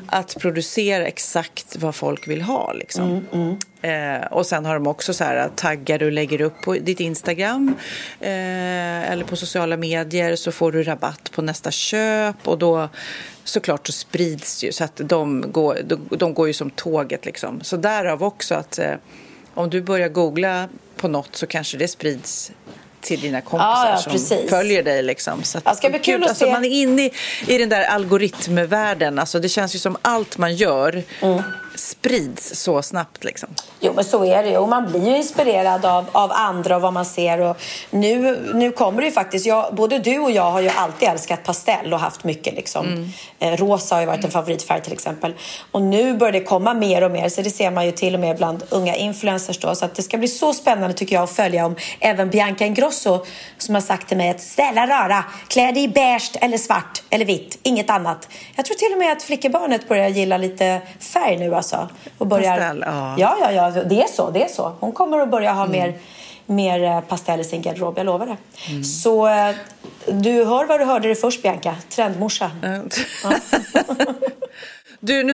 [0.07, 2.73] att producera exakt vad folk vill ha.
[2.73, 3.25] Liksom.
[3.31, 6.99] Mm, Eh, och sen har de också så här taggar du lägger upp på ditt
[6.99, 7.75] Instagram
[8.19, 12.89] eh, eller på sociala medier så får du rabatt på nästa köp och då
[13.43, 17.61] såklart så sprids ju så att de går, de, de går ju som tåget liksom.
[17.61, 18.93] Så därav också att eh,
[19.53, 22.51] om du börjar googla på något så kanske det sprids
[23.01, 24.49] till dina kompisar Ja, ja, som precis.
[24.49, 25.03] följer dig.
[25.03, 25.43] Liksom.
[25.43, 26.51] Så att Ja, det ska bli kul att alltså, se.
[26.51, 27.11] Man är inne i,
[27.47, 29.19] i den där algoritmvärlden.
[29.19, 31.41] Alltså, det känns ju som allt man gör Mm.
[31.79, 33.23] Sprids så snabbt.
[33.23, 33.49] Liksom.
[33.79, 34.57] Jo, men så är det ju.
[34.57, 37.41] Och man blir ju inspirerad av, av andra och vad man ser.
[37.41, 37.57] Och
[37.89, 39.45] nu, nu kommer det ju faktiskt...
[39.45, 42.53] Jag, både du och jag har ju alltid älskat pastell och haft mycket.
[42.53, 43.11] Liksom.
[43.39, 45.33] Eh, rosa har ju varit en favoritfärg till exempel.
[45.71, 47.29] Och nu börjar det komma mer och mer.
[47.29, 49.57] Så det ser man ju till och med bland unga influencers.
[49.57, 49.75] Då.
[49.75, 53.25] Så att det ska bli så spännande tycker jag att följa om även Bianca Ingrosso
[53.57, 57.25] som har sagt till mig att snälla rara, klä dig i beige eller svart eller
[57.25, 58.29] vitt, inget annat.
[58.55, 61.68] Jag tror till och med att flickebarnet börjar gilla lite färg nu alltså.
[62.17, 62.57] Och börjar...
[62.57, 63.15] Pastell, ja.
[63.17, 64.29] Ja, ja, ja, det är så.
[64.29, 64.75] Det är så.
[64.79, 65.97] Hon kommer att börja ha mer,
[66.45, 68.37] mer eh, pastell i sin garderob, jag lovar det.
[68.83, 69.55] Så eh,
[70.07, 71.75] du hör vad du hörde det först, Bianca.
[71.89, 72.51] Trendmorsa.
[74.99, 75.33] du, nu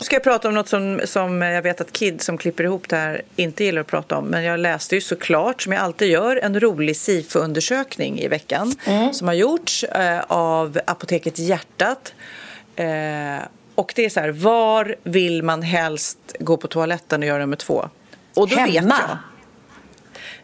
[0.00, 2.88] Nu ska jag prata om något som, som jag vet att Kid som klipper ihop
[2.88, 4.24] det här inte gillar att prata om.
[4.24, 8.74] Men jag läste ju såklart, som jag alltid gör, en rolig SIFO-undersökning i veckan.
[8.84, 9.12] Mm.
[9.12, 12.14] Som har gjorts eh, av Apoteket Hjärtat.
[12.76, 12.86] Eh,
[13.74, 17.56] och det är så här, var vill man helst gå på toaletten och göra nummer
[17.56, 17.88] två?
[18.34, 18.72] Och då Hemma?
[18.72, 19.18] vet jag.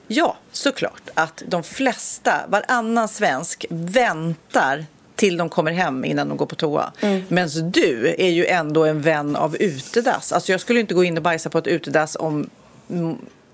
[0.07, 4.87] Ja, såklart att de flesta, varannan svensk, väntar
[5.17, 6.93] till de kommer hem innan de går på toa.
[7.01, 7.23] Mm.
[7.29, 10.33] Men du är ju ändå en vän av utedass.
[10.33, 12.51] Alltså jag skulle inte gå in och bajsa på ett utedass om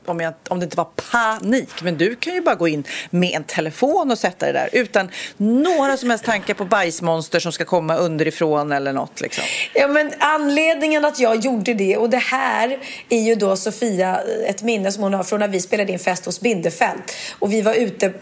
[0.07, 1.83] om, jag, om det inte var panik.
[1.83, 5.11] Men du kan ju bara gå in med en telefon och sätta dig där utan
[5.37, 9.21] några som helst tankar på bajsmonster som ska komma underifrån eller något.
[9.21, 9.45] Liksom.
[9.75, 12.79] Ja, men anledningen att jag gjorde det och det här
[13.09, 16.27] är ju då Sofia ett minne som hon har från när vi spelade in fest
[16.27, 17.03] hos Bindefeld.
[17.39, 18.13] Och vi var ute,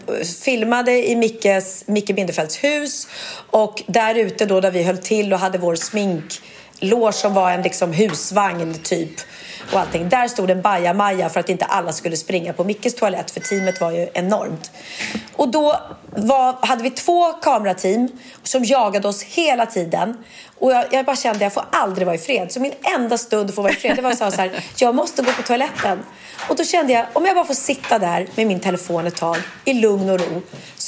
[0.43, 3.07] filmade i Mickes, Micke Bindefelds hus
[3.49, 6.41] och där ute då där vi höll till och hade vår smink
[6.81, 9.19] lår som var en liksom husvagn typ
[9.73, 10.09] och allting.
[10.09, 13.81] Där stod en bajamaja för att inte alla skulle springa på Mickes toalett för teamet
[13.81, 14.71] var ju enormt.
[15.35, 15.79] Och då
[16.15, 18.07] var, hade vi två kamerateam
[18.43, 20.17] som jagade oss hela tiden.
[20.59, 22.51] Och jag, jag bara kände att jag får aldrig vara i fred.
[22.51, 25.21] Så min enda stund att få vara i fred det var så här, jag måste
[25.21, 25.99] gå på toaletten.
[26.49, 29.37] Och då kände jag, om jag bara får sitta där med min telefon ett tag
[29.65, 30.41] i lugn och ro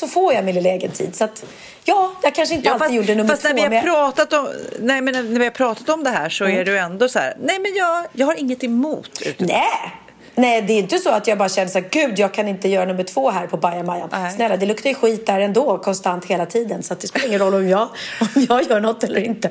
[0.03, 1.15] så får jag min lilla egen tid.
[1.15, 1.45] Så att,
[1.83, 3.47] ja, jag kanske inte ja, alltid fast, gjorde nummer fast två.
[3.49, 3.83] När vi, har men...
[3.83, 4.47] pratat om,
[4.79, 6.59] nej, men när vi har pratat om det här så mm.
[6.59, 9.21] är du ändå så här, nej men jag, jag har inget emot.
[9.25, 9.47] Utan...
[9.47, 9.99] Nej,
[10.35, 12.69] Nej, det är inte så att jag bara känner så här, gud, jag kan inte
[12.69, 14.09] göra nummer två här på bajamajan.
[14.35, 16.83] Snälla, det luktar ju skit där ändå, konstant hela tiden.
[16.83, 17.89] Så det spelar ingen roll om jag,
[18.19, 19.49] om jag gör något eller inte.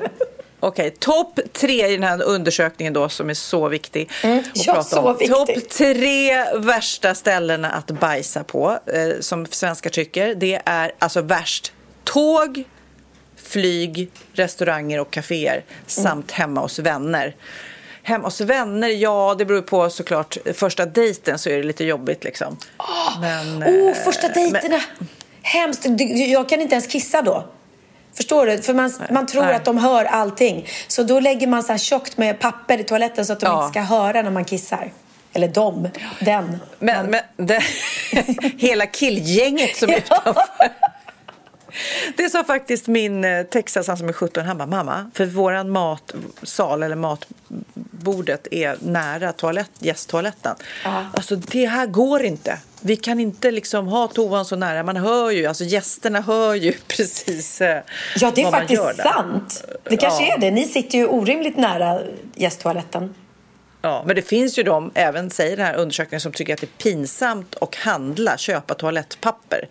[0.63, 4.09] Okej, okay, topp tre i den här undersökningen då som är så viktig.
[4.23, 5.35] Mm, ja, så viktig.
[5.35, 10.35] Topp tre värsta ställena att bajsa på eh, som svenskar tycker.
[10.35, 12.63] Det är alltså värst tåg,
[13.35, 15.65] flyg, restauranger och kaféer mm.
[15.87, 17.35] samt hemma hos vänner.
[18.03, 20.37] Hemma hos vänner, ja det beror på såklart.
[20.53, 22.57] Första dejten så är det lite jobbigt liksom.
[22.77, 24.81] Oh, men, oh första dejterna!
[24.99, 25.07] Men...
[25.41, 25.85] Hemskt.
[26.27, 27.47] Jag kan inte ens kissa då.
[28.13, 28.61] Förstår du?
[28.61, 29.55] För man, man tror Nej.
[29.55, 30.67] att de hör allting.
[30.87, 33.65] Så då lägger man så här tjockt med papper i toaletten så att de ja.
[33.65, 34.91] inte ska höra när man kissar.
[35.33, 35.89] Eller de,
[36.19, 36.57] den.
[36.79, 37.63] Men, men det,
[38.57, 40.43] hela killgänget som är utanför.
[42.17, 45.69] Det sa faktiskt min eh, Texas, han som är 17, han bara mamma, för våran
[45.69, 50.55] matsal eller matbordet är nära toalett, gästtoaletten.
[50.85, 51.15] Uh.
[51.15, 52.57] Alltså det här går inte.
[52.81, 54.83] Vi kan inte liksom ha toan så nära.
[54.83, 57.81] Man hör ju, alltså gästerna hör ju precis eh,
[58.15, 59.63] Ja, det är faktiskt sant.
[59.83, 60.35] Det kanske ja.
[60.35, 60.51] är det.
[60.51, 61.99] Ni sitter ju orimligt nära
[62.35, 63.13] gästtoaletten.
[63.85, 66.65] Ja, men det finns ju de, även säger den här undersökningen, som tycker att det
[66.65, 69.67] är pinsamt att handla, köpa toalettpapper.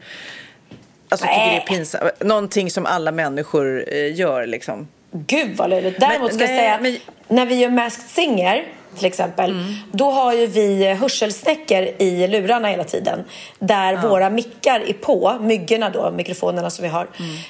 [1.12, 2.20] Alltså tycker det är pinsamt.
[2.20, 4.88] Någonting som alla människor eh, gör liksom.
[5.12, 6.00] Gud vad löjligt.
[6.00, 6.98] Däremot men, ska nej, jag säga,
[7.28, 7.36] men...
[7.36, 8.64] när vi gör Masked Singer
[8.96, 13.24] till exempel, då har ju vi hörselsnäckor i lurarna hela tiden.
[13.58, 17.06] Där våra mickar är på, myggorna då, mikrofonerna som vi har.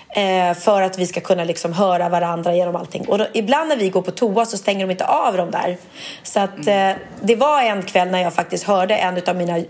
[0.09, 3.09] Eh, för att vi ska kunna liksom höra varandra genom allting.
[3.09, 5.77] Och då, ibland när vi går på toa så stänger de inte av dem där.
[6.23, 6.91] Så att eh,
[7.21, 9.61] det var en kväll när jag faktiskt hörde en av mina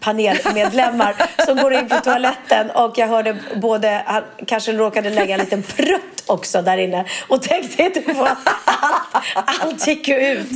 [0.00, 1.14] panelmedlemmar
[1.46, 5.62] som går in på toaletten och jag hörde både, han kanske råkade lägga en liten
[5.62, 10.50] prutt också där inne och tänkte inte på att allt, allt gick ju ut.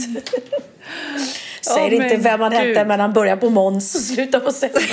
[1.74, 2.86] Säger Åh, inte vem han hette Gud.
[2.86, 4.84] men han börjar på Måns och slutar på Semmeln.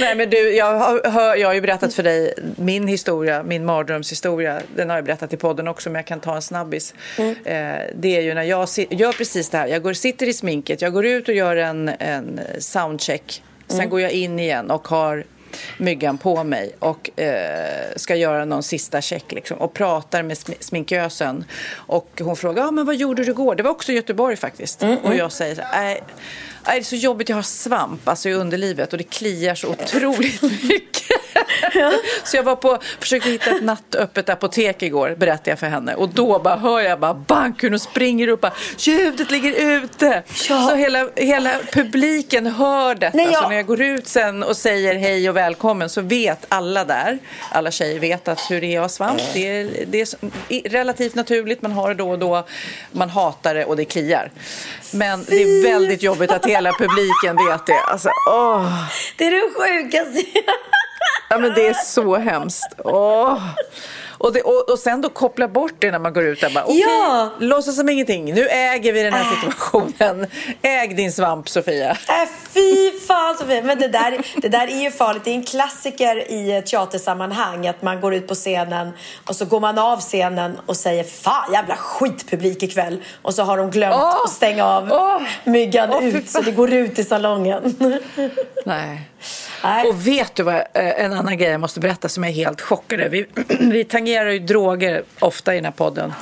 [0.00, 0.78] Nej, men du, jag
[1.10, 4.60] har, jag har ju berättat för dig min historia, min mardrömshistoria.
[4.76, 6.94] Den har jag berättat i podden också, men jag kan ta en snabbis.
[7.18, 7.30] Mm.
[7.44, 9.66] Eh, det är ju när jag gör precis det här.
[9.66, 13.42] Jag går, sitter i sminket, jag går ut och gör en, en soundcheck.
[13.68, 13.90] Sen Mm.
[13.90, 15.24] går jag in igen och har
[15.78, 20.54] myggan på mig och eh, ska göra någon sista check liksom, och pratar med sm-
[20.60, 21.44] sminkösen.
[21.74, 23.54] Och hon frågar, ah, men vad gjorde du igår?
[23.54, 24.82] Det var också Göteborg faktiskt.
[24.82, 25.98] Mm, Och jag säger, så här,
[26.64, 30.42] det är så jobbigt, jag har svamp alltså, i underlivet och det kliar så otroligt
[30.62, 31.02] mycket.
[32.24, 35.94] så jag var på, försökte hitta ett nattöppet apotek igår, berättade jag för henne.
[35.94, 39.52] Och då bara hör jag bara bank hon springer upp bara, ljudet ligger
[39.82, 40.22] ute.
[40.48, 40.66] Ja.
[40.68, 43.16] Så hela, hela publiken hör detta.
[43.16, 46.46] Nej, jag- Så när jag går ut sen och säger hej och välkommen så vet
[46.48, 47.18] alla där,
[47.50, 49.20] alla tjejer vet att hur det är att ha svamp.
[49.34, 52.46] Det är, det är relativt naturligt, man har det då och då.
[52.92, 54.30] Man hatar det och det kliar.
[54.94, 57.78] Men det är väldigt jobbigt att hela publiken vet det.
[57.78, 58.66] Alltså, åh.
[59.16, 60.40] Det är det sjukaste.
[61.28, 62.74] Ja, men det är så hemskt.
[62.84, 63.42] Åh.
[64.22, 66.50] Och, det, och, och sen då koppla bort det när man går ut där.
[66.50, 67.30] Bara, Okej, Ja.
[67.38, 68.34] låtsas som ingenting.
[68.34, 70.26] Nu äger vi den här situationen.
[70.62, 71.90] Äg din svamp, Sofia.
[71.90, 71.96] Äh,
[72.54, 73.62] fy fan Sofia!
[73.62, 75.24] Men det där, det där är ju farligt.
[75.24, 78.90] Det är en klassiker i teatersammanhang att man går ut på scenen
[79.28, 83.02] och så går man av scenen och säger Fan jävla skitpublik ikväll.
[83.22, 84.14] Och så har de glömt Åh!
[84.24, 85.18] att stänga av Åh!
[85.44, 87.76] myggan fy ut så det går ut i salongen.
[88.64, 89.00] Nej.
[89.64, 89.88] Nej.
[89.88, 93.08] Och vet du vad, eh, en annan grej jag måste berätta som är helt chockade.
[93.08, 93.26] Vi,
[93.60, 96.12] vi tangerar ju droger ofta i den här podden.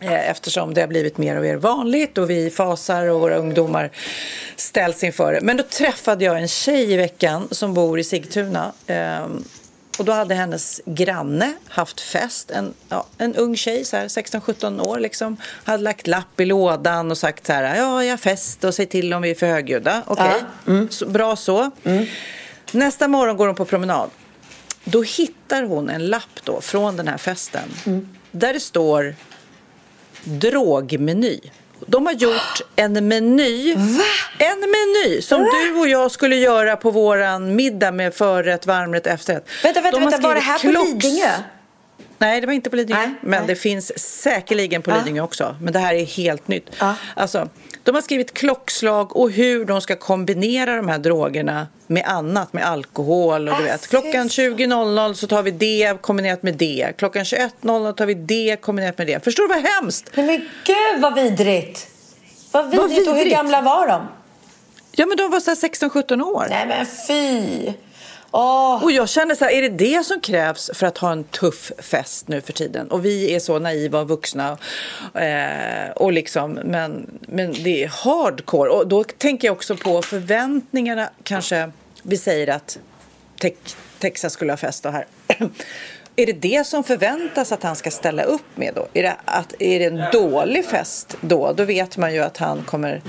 [0.00, 3.90] eh, Eftersom det har blivit mer och mer vanligt och vi fasar och våra ungdomar
[4.56, 5.40] ställs inför det.
[5.42, 8.72] Men då träffade jag en tjej i veckan som bor i Sigtuna.
[8.86, 9.44] ehm,
[9.98, 14.80] Och då hade hennes granne haft fest, en, ja, en ung tjej, så här 16-17
[14.88, 18.64] år, liksom, hade lagt lapp i lådan och sagt så här, ja, jag har fest
[18.64, 20.02] och säg till om vi är för högljudda.
[20.06, 20.42] Okej,
[20.90, 21.70] så, bra så.
[22.72, 24.10] Nästa morgon går hon på promenad.
[24.84, 27.68] Då hittar hon en lapp då från den här festen
[28.30, 29.14] där det står
[30.24, 31.40] drogmeny.
[31.86, 33.72] De har gjort en meny.
[34.38, 39.48] En meny som du och jag skulle göra på våran middag med förrätt, varmrätt, efterrätt.
[39.62, 40.18] Vänta, vänta, vänta.
[40.18, 41.30] Var det här på Lidingö?
[42.20, 43.00] Nej, det var inte på Lidingö.
[43.00, 43.46] Nej, men nej.
[43.46, 45.56] det finns säkerligen på Lidingö också.
[45.60, 46.66] Men det här är helt nytt.
[46.78, 46.94] Ja.
[47.16, 47.48] Alltså,
[47.82, 52.64] de har skrivit klockslag och hur de ska kombinera de här drogerna med annat, med
[52.66, 53.86] alkohol och du vet.
[53.88, 56.92] Klockan 20.00 så tar vi det kombinerat med det.
[56.98, 59.24] Klockan 21.00 tar vi det kombinerat med det.
[59.24, 60.10] Förstår du vad hemskt?
[60.14, 61.86] Nej, men gud vad vidrigt!
[62.52, 62.82] Vad vidrigt.
[62.82, 63.36] Vad Och hur vidrigt.
[63.36, 64.08] gamla var de?
[64.92, 66.46] Ja, men de var så här 16-17 år.
[66.50, 67.72] Nej men fy!
[68.30, 68.84] Åh.
[68.84, 71.72] Och jag känner så här, är det det som krävs för att ha en tuff
[71.78, 72.90] fest nu för tiden?
[72.90, 74.58] Och vi är så naiva och vuxna.
[75.14, 78.70] Eh, och liksom, men, men det är hardcore.
[78.70, 81.10] Och då tänker jag också på förväntningarna.
[81.22, 81.70] Kanske
[82.02, 82.78] vi säger att
[83.40, 85.06] Tex- Texas skulle ha fest och här.
[86.16, 88.86] Är det det som förväntas att han ska ställa upp med då?
[88.92, 91.52] Är det, att, är det en dålig fest då?
[91.52, 93.02] Då vet man ju att han kommer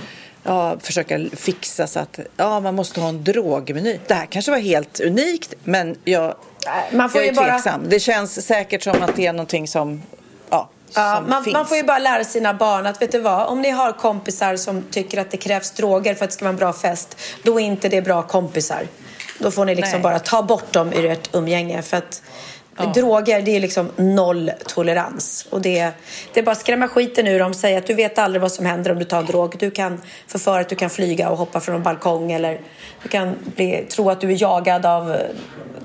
[0.44, 4.00] ja, försöka fixa så att ja, man måste ha en drogmeny.
[4.08, 6.36] Det här kanske var helt unikt, men jag,
[6.92, 7.82] Man får jag är ju bara- tveksam.
[7.90, 10.02] Det känns säkert som att det är någonting som,
[10.50, 10.70] ja,
[11.28, 13.92] man, man får ju bara lära sina barn att vet du vad, om ni har
[13.92, 17.18] kompisar som tycker att det krävs droger för att det ska vara en bra fest,
[17.44, 18.88] då är inte det bra kompisar.
[19.40, 20.02] Då får ni liksom Nej.
[20.02, 21.82] bara ta bort dem ur ert umgänge.
[21.82, 22.22] För att
[22.94, 25.48] droger, det är liksom noll tolerans.
[25.50, 25.92] Och det,
[26.34, 27.54] det är bara att skrämma skiten ur dem.
[27.54, 29.56] Säga att du vet aldrig vad som händer om du tar en drog.
[29.60, 32.32] Du kan förföra att du kan flyga och hoppa från en balkong.
[32.32, 32.62] Eller
[33.04, 35.18] du kan bli, tro att du är jagad av eh,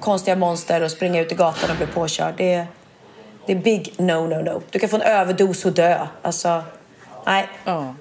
[0.01, 2.34] konstiga monster och springa ut i gatan och bli påkörd.
[2.37, 2.66] Det är,
[3.47, 4.62] det är big no, no, no.
[4.70, 6.07] Du kan få en överdos och dö.
[6.22, 6.62] Alltså,
[7.26, 7.49] nej.
[7.64, 7.95] Ja.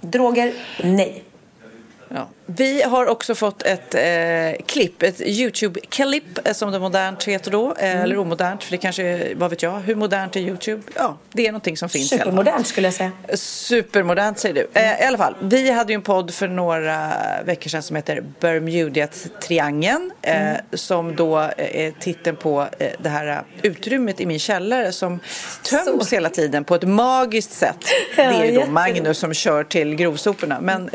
[0.00, 0.52] Droger,
[0.82, 1.24] nej.
[2.08, 2.28] Ja.
[2.48, 7.74] Vi har också fått ett eh, klipp, ett YouTube-klipp eh, som det modernt heter då,
[7.78, 8.02] eh, Mm.
[8.02, 10.82] eller omodernt, för det kanske, är- vad vet jag, hur modernt är YouTube?
[10.94, 12.08] Ja, det är någonting som finns.
[12.08, 13.12] Supermodernt skulle jag säga.
[13.34, 14.68] Supermodernt säger du.
[14.80, 17.12] Eh, I alla fall, vi hade ju en podd för några
[17.44, 20.10] veckor sedan som heter Bermuda-triangeln.
[20.22, 25.20] Eh, Som då eh, är titeln på eh, det här utrymmet i min källare som
[25.62, 27.76] töms hela tiden på ett magiskt sätt.
[28.16, 28.66] Det är ju då.
[28.66, 30.60] Magnus som kör till grovsoporna.
[30.60, 30.90] Men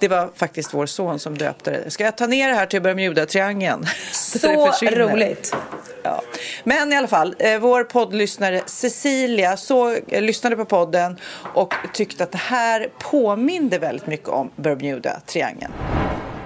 [0.00, 1.90] det var faktiskt vår son som döpte det.
[1.90, 3.86] Ska jag ta ner det här till Bermuda-triangeln?
[4.12, 5.54] Så roligt.
[6.02, 6.22] Ja.
[6.64, 11.18] Men i alla fall, eh, vår poddlyssnare Cecilia så, eh, lyssnade på podden
[11.54, 15.72] och tyckte att det här påminde väldigt mycket om Bermuda-triangeln.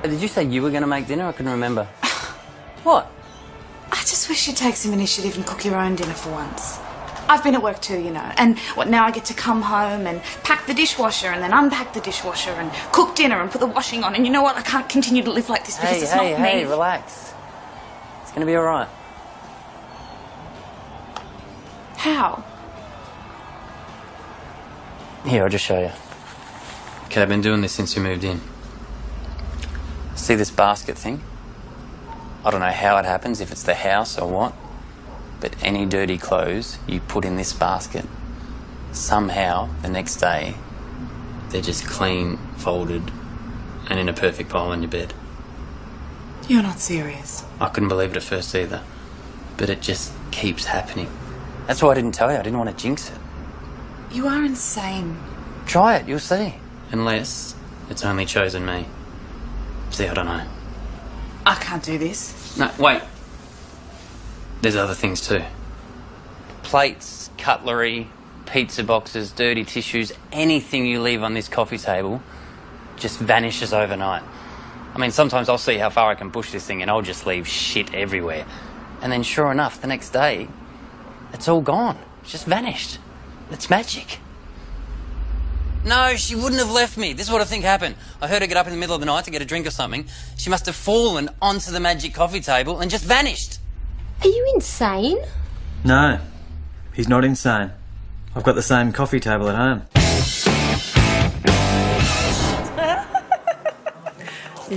[0.02, 1.30] Did you say you were going to make dinner?
[1.30, 1.86] I couldn't remember.
[2.82, 3.04] what?
[3.90, 6.88] I just wish you'd take some initiative and cook your own dinner for once.
[7.28, 10.06] I've been at work too, you know, and what now I get to come home
[10.06, 13.66] and pack the dishwasher and then unpack the dishwasher and cook dinner and put the
[13.66, 14.14] washing on.
[14.14, 14.56] And you know what?
[14.56, 16.70] I can't continue to live like this because Hey, it's hey, not hey, me.
[16.70, 17.34] relax.
[18.22, 18.88] It's going to be all right.
[21.96, 22.44] How?
[25.26, 25.90] Here, I'll just show you.
[27.06, 28.40] Okay, I've been doing this since we moved in.
[30.14, 31.20] See this basket thing?
[32.44, 34.52] I don't know how it happens, if it's the house or what,
[35.41, 38.05] but any dirty clothes you put in this basket,
[38.93, 40.55] somehow the next day
[41.51, 43.11] they're just clean, folded,
[43.89, 45.14] and in a perfect pile on your bed.
[46.49, 47.45] You're not serious.
[47.61, 48.82] I couldn't believe it at first either,
[49.57, 51.11] but it just keeps happening.
[51.66, 52.39] That's why I didn't tell you.
[52.39, 53.18] I didn't want to jinx it.
[54.11, 55.18] You are insane.
[55.66, 56.55] Try it, you'll see.
[56.91, 57.55] Unless
[57.91, 58.86] it's only chosen me.
[59.91, 60.47] See, I don't know.
[61.45, 62.57] I can't do this.
[62.59, 63.03] No, wait.
[64.61, 65.42] There's other things too.
[66.62, 68.11] Plates, cutlery,
[68.46, 72.22] pizza boxes, dirty tissues, anything you leave on this coffee table
[72.96, 74.22] just vanishes overnight.
[74.94, 77.26] I mean, sometimes I'll see how far I can push this thing and I'll just
[77.26, 78.44] leave shit everywhere.
[79.00, 80.48] And then, sure enough, the next day,
[81.32, 81.98] it's all gone.
[82.22, 82.98] It's just vanished.
[83.50, 84.18] It's magic.
[85.84, 87.12] No, she wouldn't have left me.
[87.12, 87.94] This is what I think happened.
[88.20, 89.66] I heard her get up in the middle of the night to get a drink
[89.66, 90.06] or something.
[90.36, 93.57] She must have fallen onto the magic coffee table and just vanished.
[94.22, 95.16] Are you insane?
[95.84, 96.18] No,
[96.94, 97.70] he's not insane.
[98.34, 99.80] I've got the same coffee table at home.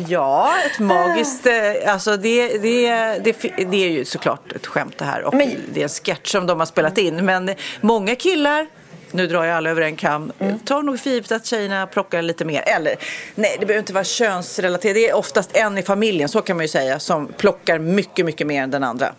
[0.08, 1.46] Ja, ett magiskt...
[1.46, 2.90] eh, Alltså det, det,
[3.24, 3.36] det,
[3.72, 6.48] det är ju såklart ett skämt det här och Men- det är en sketch som
[6.48, 7.26] de har spelat in.
[7.26, 8.68] Men många killar,
[9.12, 10.60] nu drar jag alla över en kam, Mm.
[10.60, 12.62] tar nog för givet att tjejerna plockar lite mer.
[12.66, 12.96] Eller
[13.36, 14.94] nej, det behöver inte vara könsrelaterat.
[14.96, 18.48] Det är oftast en i familjen, så kan man ju säga, som plockar mycket, mycket
[18.48, 19.14] mer än den andra.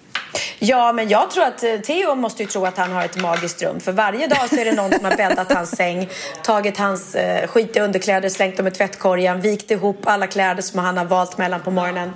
[0.59, 3.63] Ja, men jag tror att eh, Theo måste ju tro att han har ett magiskt
[3.63, 3.81] rum.
[3.81, 6.09] För varje dag så är det någon som har bäddat hans säng,
[6.43, 10.97] tagit hans eh, skitiga underkläder, slängt dem i tvättkorgen, vikt ihop alla kläder som han
[10.97, 12.13] har valt mellan på morgonen.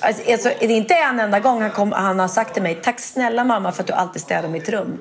[0.00, 2.78] Alltså, alltså, det är inte en enda gång han, kom, han har sagt till mig,
[2.82, 4.98] tack snälla mamma för att du alltid städar mitt rum.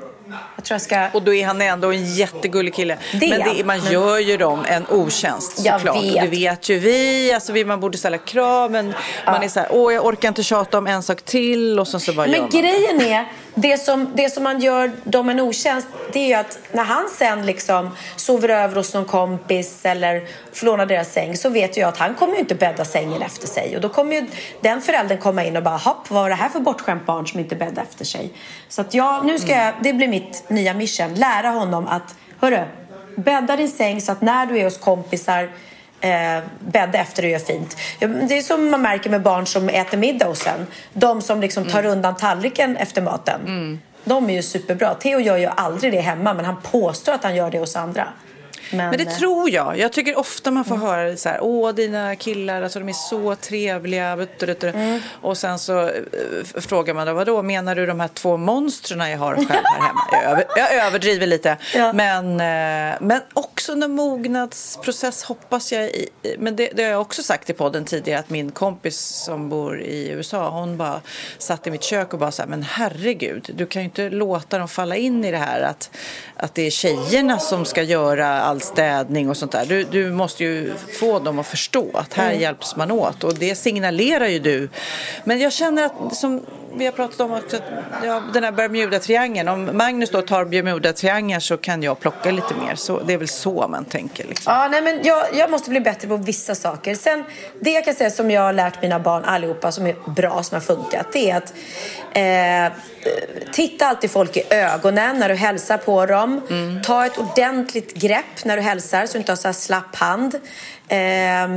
[0.55, 1.07] Jag tror jag ska...
[1.13, 2.97] Och då är han ändå en jättegullig kille.
[3.13, 6.03] Det men det, man men- gör ju dem en otjänst såklart.
[6.03, 6.21] vet.
[6.21, 7.33] Det vet ju vi.
[7.33, 7.65] Alltså, vi.
[7.65, 8.93] Man borde ställa krav men
[9.25, 11.99] man är så här, åh jag orkar inte tjata om en sak till och sen
[11.99, 12.71] så bara gör Men man.
[12.71, 13.25] grejen är,
[13.55, 17.09] det som, det som man gör dem en otjänst, det är ju att när han
[17.09, 20.23] sen liksom sover över hos någon kompis eller
[20.53, 23.47] får låna deras säng så vet jag att han kommer ju inte bädda sängen efter
[23.47, 23.75] sig.
[23.75, 24.27] Och då kommer ju
[24.61, 27.39] den föräldern komma in och bara, hopp, vad var det här för bortskämt barn som
[27.39, 28.33] inte bäddar efter sig?
[28.69, 32.63] Så att jag, nu ska jag, det blir mitt nya mission, lära honom att, hörru,
[33.15, 35.49] bädda din säng så att när du är hos kompisar
[36.05, 37.77] eh, bädda efter och gör fint.
[37.99, 40.67] Det är som man märker med barn som äter middag och sen.
[40.93, 43.39] De som liksom tar undan tallriken efter maten.
[44.03, 44.93] De är ju superbra.
[44.93, 48.07] Theo gör ju aldrig det hemma men han påstår att han gör det hos andra.
[48.72, 49.80] Men, Men det eh, tror jag.
[49.80, 52.93] Jag tycker ofta man får höra det så här, åh dina killar, alltså de är
[52.93, 54.05] så trevliga.
[54.05, 54.99] Mm.
[55.22, 59.18] Och sen så eh, frågar man då, vadå, menar du de här två monstren jag
[59.18, 60.01] har själv här hemma?
[60.11, 61.57] Jag, över, jag överdriver lite.
[61.76, 61.93] Ja.
[61.93, 66.09] Men, eh, men också en mognadsprocess hoppas jag i.
[66.38, 69.82] Men det, det har jag också sagt i podden tidigare att min kompis som bor
[69.82, 71.01] i USA, hon bara
[71.38, 74.57] satt i mitt kök och bara så här, men herregud, du kan ju inte låta
[74.57, 75.89] dem falla in i det här att,
[76.36, 79.65] att det är tjejerna som ska göra all städning och sånt där.
[79.65, 83.55] Du, du måste ju få dem att förstå att här hjälps man åt och det
[83.55, 84.69] signalerar ju du.
[85.23, 86.41] Men jag känner att som
[86.78, 87.63] vi har pratat om också, att,
[88.03, 89.49] ja, den här Bermuda-triangeln.
[89.49, 92.76] Om Magnus då tar Bermuda-triangeln så kan jag plocka lite mer.
[92.76, 94.28] Så, det är väl så man tänker.
[94.28, 94.53] Liksom.
[94.53, 96.95] Ja, nej, men jag, jag måste bli bättre på vissa saker.
[96.95, 97.23] Sen,
[97.59, 100.55] det jag kan säga som jag har lärt mina barn allihopa som är bra, som
[100.55, 101.53] har funkat, det är att
[102.13, 102.78] eh,
[103.51, 106.41] titta alltid folk i ögonen när du hälsar på dem.
[106.84, 110.36] Ta ett ordentligt grepp när du hälsar så du inte har så slapp hand.
[110.88, 111.47] Eh,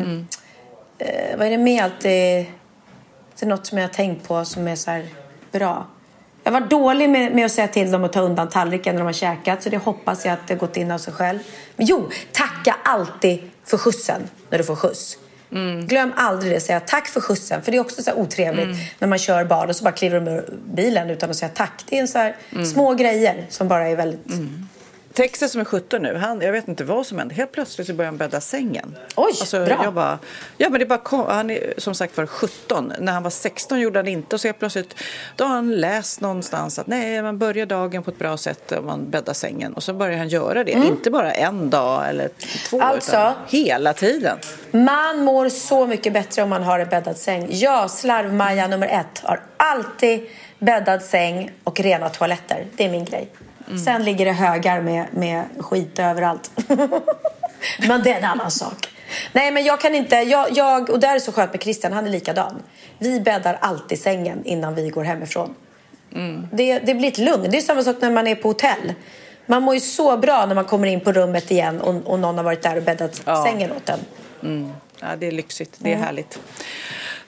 [0.99, 2.47] Eh, vad är det mer alltid?
[3.39, 5.03] Det är något som jag har tänkt på som är så
[5.53, 5.86] bra.
[6.45, 9.07] Jag var dålig med, med att säga till dem att ta undan tallriken när de
[9.07, 9.62] har käkat.
[9.62, 11.39] Så det hoppas jag att det har gått in av sig själv.
[11.76, 15.18] Men jo, tacka alltid för skjutsen när du får skjuts.
[15.86, 16.61] Glöm aldrig det.
[16.61, 17.62] Säga tack för skjutsen.
[17.62, 20.30] För det är också så otrevligt när man kör barn och så bara kliver de
[20.30, 21.84] ur bilen utan att säga tack.
[21.89, 24.26] Det är en så här små grejer som bara är väldigt...
[25.19, 27.35] Texas som är 17 nu, han, jag vet inte vad som hände.
[27.35, 28.97] Helt plötsligt så började han bädda sängen.
[29.16, 29.81] Oj, alltså, bra.
[29.85, 30.19] Jag bara,
[30.57, 32.93] ja, men det bara kom, han är som sagt var 17.
[32.99, 34.37] När han var 16 gjorde han det inte.
[34.37, 34.95] Och så helt plötsligt
[35.37, 38.87] då har han läst någonstans att nej, man börjar dagen på ett bra sätt om
[38.87, 39.75] man bäddar sängen.
[39.75, 40.73] Och så börjar han göra det.
[40.73, 42.29] Inte bara en dag eller
[42.71, 44.39] två, Alltså- utan hela tiden.
[44.71, 47.47] Man mår så mycket bättre om man har en bäddad säng.
[47.51, 52.66] Jag, slarvmaja nummer ett, har alltid bäddad säng och rena toaletter.
[52.77, 53.29] Det är min grej.
[53.85, 56.51] Sen ligger det högar med, med skit överallt.
[57.89, 58.89] men det är en annan sak.
[59.33, 60.16] Nej, men jag kan inte...
[60.16, 62.62] Jag, jag, och där är så skönt med Christian, han är likadan.
[62.99, 65.55] Vi bäddar alltid sängen innan vi går hemifrån.
[66.53, 67.51] Det, det blir ett lugn.
[67.51, 68.95] Det är samma sak när man är på hotell.
[69.47, 72.37] Man mår ju så bra när man kommer in på rummet igen och, och någon
[72.37, 73.45] har varit där och bäddat Ja.
[73.47, 74.73] sängen åt en.
[75.01, 75.75] Ja, det är lyxigt.
[75.79, 76.39] Det är härligt.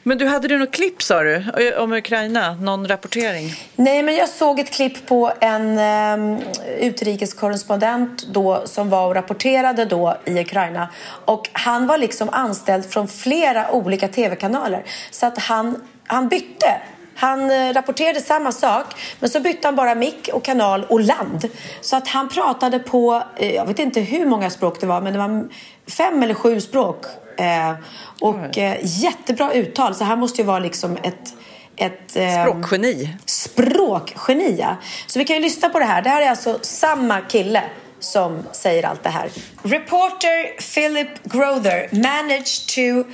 [0.03, 2.55] Men du, hade du något klipp sa du eh, om Ukraina?
[2.55, 3.55] Någon rapportering?
[3.77, 5.79] Nej, men jag såg ett klipp på en
[6.21, 6.39] um,
[6.81, 10.89] utrikeskorrespondent då som var och rapporterade då i Ukraina.
[11.25, 14.85] Och han var liksom anställd från flera olika tv-kanaler.
[15.11, 16.81] Så att han, han bytte.
[17.15, 18.87] Han eh, rapporterade samma sak,
[19.21, 21.49] men så bytte han bara mick och kanal och land.
[21.81, 25.13] Så att han pratade på, eh, jag vet inte hur många språk det var, men
[25.13, 25.49] det var
[25.91, 27.05] fem eller sju språk.
[27.39, 27.75] Eh,
[28.21, 28.37] och
[28.83, 31.35] jättebra uttal, så han måste ju vara liksom ett
[31.77, 33.17] ett eh, Språkgeni.
[33.27, 34.57] språkgeni.
[34.59, 34.77] ja.
[35.07, 36.03] Så vi kan ju lyssna på det här.
[36.03, 37.63] Det här är alltså samma kille
[38.01, 39.29] som säger allt det här.
[39.63, 43.11] Reporter Philip Grother managed to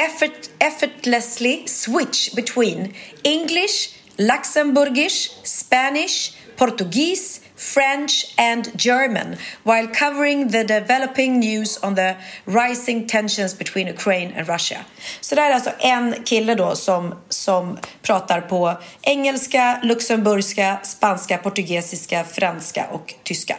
[0.00, 3.76] effort, effortlessly switch between English,
[4.18, 13.54] Luxembourgish, Spanish, Portuguese, French and German while covering the developing news on the rising tensions
[13.54, 14.84] between Ukraine and Russia.
[15.20, 22.24] Så det är alltså en kille då som, som pratar på engelska, luxemburgska, spanska, portugisiska,
[22.24, 23.56] franska och tyska.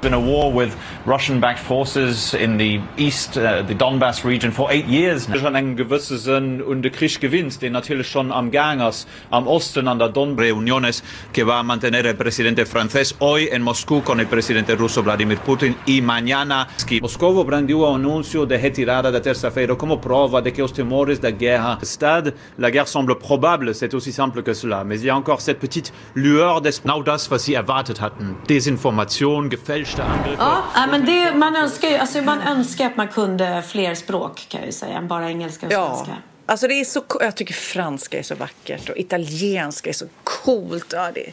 [0.00, 0.74] Been a war with
[1.06, 5.28] Russian-backed forces in the east, uh, the Donbass region, for eight years.
[5.40, 9.88] schon einen gewissen und der Krieg gewinnt, den natürlich schon am Gang ist, am Osten
[9.88, 10.44] an der Donbass.
[10.44, 15.02] reuniones que va a mantener el presidente francés hoy en Moscú con el presidente ruso
[15.02, 16.68] Vladimir Putin y mañana.
[17.00, 21.30] Moscovo brandiu o anúncio de retirada da terça-feira como prova de que os temores da
[21.30, 24.84] guerra Stade, la guerre semble probable, c'est aussi simple que cela.
[24.84, 26.94] Mais il y a encore cette petite lueur d'espoir.
[26.94, 28.36] Genau das, was sie erwartet hatten.
[28.48, 30.36] Desinformation, gefälschte Angriffe.
[30.42, 34.46] Ja, ja, men det, man, önskar ju, alltså man önskar att man kunde fler språk
[34.48, 35.94] kan jag ju säga än bara engelska och Ja.
[35.94, 36.16] svenska.
[36.46, 40.92] Alltså det är så, jag tycker franska är så vackert och italienska är så coolt.
[40.96, 41.32] Ja, det,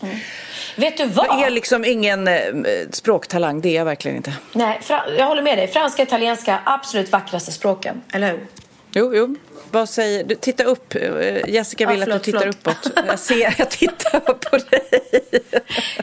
[0.75, 1.25] Vet du vad?
[1.25, 2.39] Jag är liksom ingen eh,
[2.91, 4.33] språktalang, det är jag verkligen inte.
[4.53, 5.67] Nej, fra, jag håller med dig.
[5.67, 8.01] Franska och italienska, absolut vackraste språken.
[8.11, 8.47] Eller hur?
[8.91, 9.35] Jo, jo.
[9.71, 10.35] Vad säger du?
[10.35, 10.95] Titta upp.
[10.95, 12.85] Eh, Jessica Ja, vill förlåt, att du tittar förlåt.
[12.85, 13.05] uppåt.
[13.07, 14.81] Jag ser, jag tittar på dig.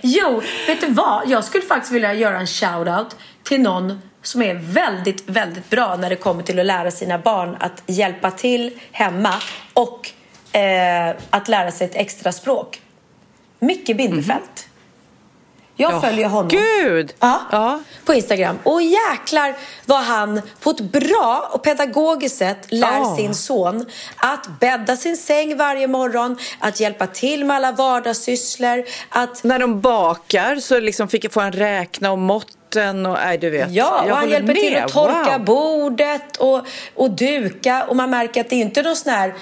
[0.02, 1.28] Jo, vet du vad?
[1.28, 3.06] Jag skulle faktiskt vilja göra en shout-out
[3.42, 7.56] till någon som är väldigt, väldigt bra när det kommer till att lära sina barn
[7.60, 9.34] att hjälpa till hemma
[9.72, 10.10] och
[10.56, 12.80] eh, att lära sig ett extra språk.
[13.58, 14.42] Micke Bindefeld.
[15.76, 16.48] Jag Ja, följer honom.
[16.48, 17.14] Gud!
[17.20, 18.58] Ja, På Instagram.
[18.62, 19.54] Och jäklar
[19.86, 23.16] vad han på ett bra och pedagogiskt sätt lär Ja.
[23.16, 29.44] sin son att bädda sin säng varje morgon, att hjälpa till med alla vardagssysslor, att
[29.44, 32.22] När de bakar så liksom fick, får han räkna om
[32.76, 33.70] måtten och nej, du vet.
[33.70, 34.84] Ja, och han hjälper till med.
[34.84, 35.44] att torka Wow.
[35.44, 37.84] bordet och, och duka.
[37.88, 39.34] Och man märker att det är inte någon sån här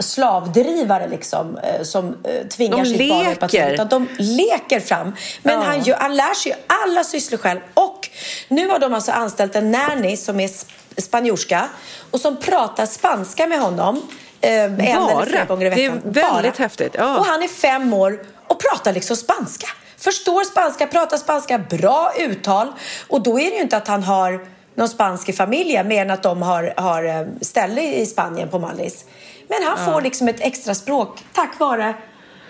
[0.00, 3.62] slavdrivare liksom, eh, som eh, tvingar De sitt barn att till.
[3.74, 5.16] Utan de leker fram.
[5.42, 5.62] Men Ja.
[5.66, 7.60] han, gör, han lär sig ju alla sysslor själv.
[7.74, 8.08] Och
[8.48, 11.68] nu har de alltså anställt en nanny som är sp- spanjorska
[12.10, 14.02] och som pratar spanska med honom.
[14.40, 16.12] Eh, en eller flera gånger i Det är veckan.
[16.12, 16.62] väldigt Bara.
[16.64, 16.94] häftigt.
[16.98, 17.18] Ja.
[17.18, 19.66] Och han är fem år och pratar liksom spanska.
[19.98, 22.72] Förstår spanska, pratar spanska, bra uttal.
[23.08, 26.10] Och då är det ju inte att han har någon spansk i familjen mer än
[26.10, 29.04] att de har, har eh, ställe i Spanien på Mallis.
[29.48, 29.92] Men han Ja.
[29.92, 31.94] får liksom ett extra språk tack vare...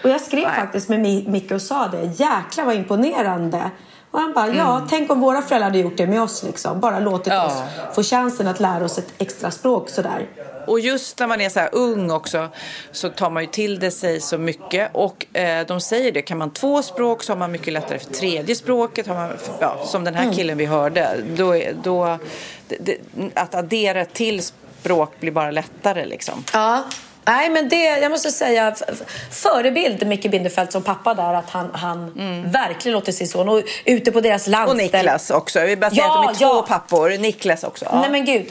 [0.04, 2.02] Och jag skrev faktiskt med Mi- Micke och sa det.
[2.04, 3.70] Jäklar vad imponerande.
[4.18, 4.88] Och han bara, ja, Mm.
[4.88, 6.42] tänk om våra föräldrar hade gjort det med oss.
[6.42, 6.80] Liksom.
[6.80, 7.46] Bara låtit Ja.
[7.46, 7.52] oss
[7.94, 10.26] få chansen att lära oss ett extra språk sådär.
[10.66, 12.48] Och just när man är så här ung också
[12.92, 14.90] så tar man ju till det sig så mycket.
[14.92, 18.10] Och eh, de säger det, kan man två språk så har man mycket lättare för
[18.12, 19.06] tredje språket.
[19.06, 20.34] Har man, ja, som den här Mm.
[20.34, 21.16] killen vi hörde.
[21.36, 22.18] Då, då,
[22.80, 22.96] det,
[23.34, 24.42] att addera till
[24.82, 26.44] bråk blir bara lättare liksom.
[26.52, 26.84] Ja.
[27.28, 28.74] Nej, men det, jag måste säga,
[29.30, 32.12] förebild Micke Bindefeld som pappa där, att han, han
[32.50, 34.68] verkligen låter sin son, och ute på deras Mm.
[34.68, 34.76] Och.
[34.76, 35.60] Niklas också.
[35.60, 36.54] Vi bara säga Ja, att de är ja.
[36.54, 37.18] två pappor.
[37.18, 37.84] Niklas också.
[37.92, 38.00] Ja.
[38.00, 38.46] Nej men gud.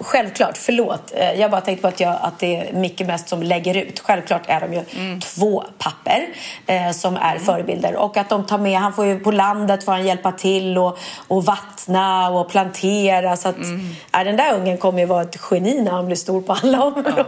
[0.00, 1.12] Självklart, förlåt.
[1.14, 4.00] Eh, Jag bara tänkte på att, jag, att det är Micke mest som lägger ut.
[4.00, 5.20] Självklart är de ju Mm.
[5.20, 6.26] två papper
[6.66, 7.96] eh, som är förebilder.
[7.96, 10.98] Och att de tar med, han får ju på landet får han hjälpa till och,
[11.28, 13.36] och vattna och plantera.
[13.36, 13.90] Så att, Mm.
[14.18, 16.84] äh, den där ungen kommer ju vara ett geni när han blir stor på alla
[16.84, 17.24] områden.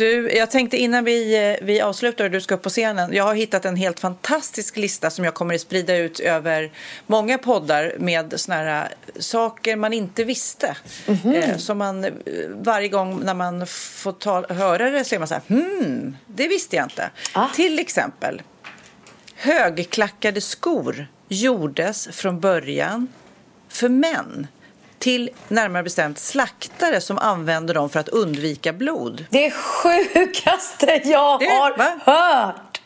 [0.00, 3.12] Du, jag tänkte innan vi, eh, vi avslutar och du ska upp på scenen.
[3.12, 6.72] Jag har hittat en helt fantastisk lista som jag kommer att sprida ut över
[7.06, 10.76] många poddar med såna här eh, saker man inte visste.
[11.06, 11.34] Mhm.
[11.34, 12.10] Eh, som man eh,
[12.48, 16.48] varje gång när man får ta, höra det så är man så här, hmm, det
[16.48, 17.10] visste jag inte.
[17.32, 17.48] Ah.
[17.54, 18.42] Till exempel,
[19.34, 23.08] högklackade skor gjordes från början
[23.68, 24.46] för män
[25.00, 29.26] till närmare bestämt slaktare som använder dem för att undvika blod.
[29.30, 31.92] Det sjukaste jag Det- har va?
[32.04, 32.80] hört!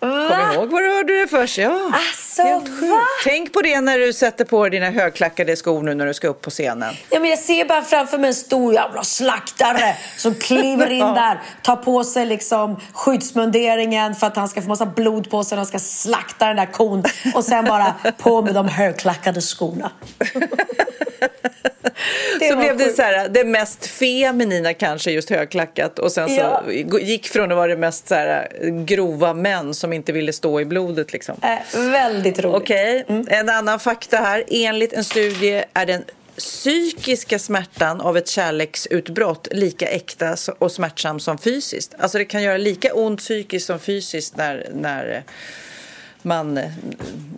[0.00, 1.58] Kom ihåg var du hörde det först.
[1.58, 1.90] Ja.
[1.94, 2.90] Alltså, Helt sjukt.
[2.92, 3.00] va?
[3.24, 6.28] Tänk på det när du sätter på dig dina högklackade skor nu när du ska
[6.28, 6.94] upp på scenen.
[7.10, 11.42] Ja, men jag ser bara framför mig en stor jävla slaktare som kliver in där,
[11.62, 15.60] tar på sig liksom skyddsmunderingen för att han ska få massa blod på sig när
[15.60, 17.04] han ska slakta den där kon
[17.34, 19.90] och sen bara på med de högklackade skorna.
[22.40, 25.98] Det så blev det så här, det mest feminina kanske, just högklackat.
[25.98, 26.62] Och sen så Ja.
[27.00, 28.48] gick från att vara det mest så här,
[28.84, 31.12] grova män som inte ville stå i blodet.
[31.12, 31.36] Liksom.
[31.42, 32.62] Äh, väldigt roligt.
[32.62, 34.44] Okej, en annan fakta här.
[34.48, 36.04] Enligt en studie är den
[36.38, 41.94] psykiska smärtan av ett kärleksutbrott lika äkta och smärtsam som fysiskt.
[41.98, 45.22] Alltså det kan göra lika ont psykiskt som fysiskt när, när
[46.22, 46.60] man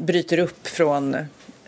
[0.01, 1.17] bryter upp från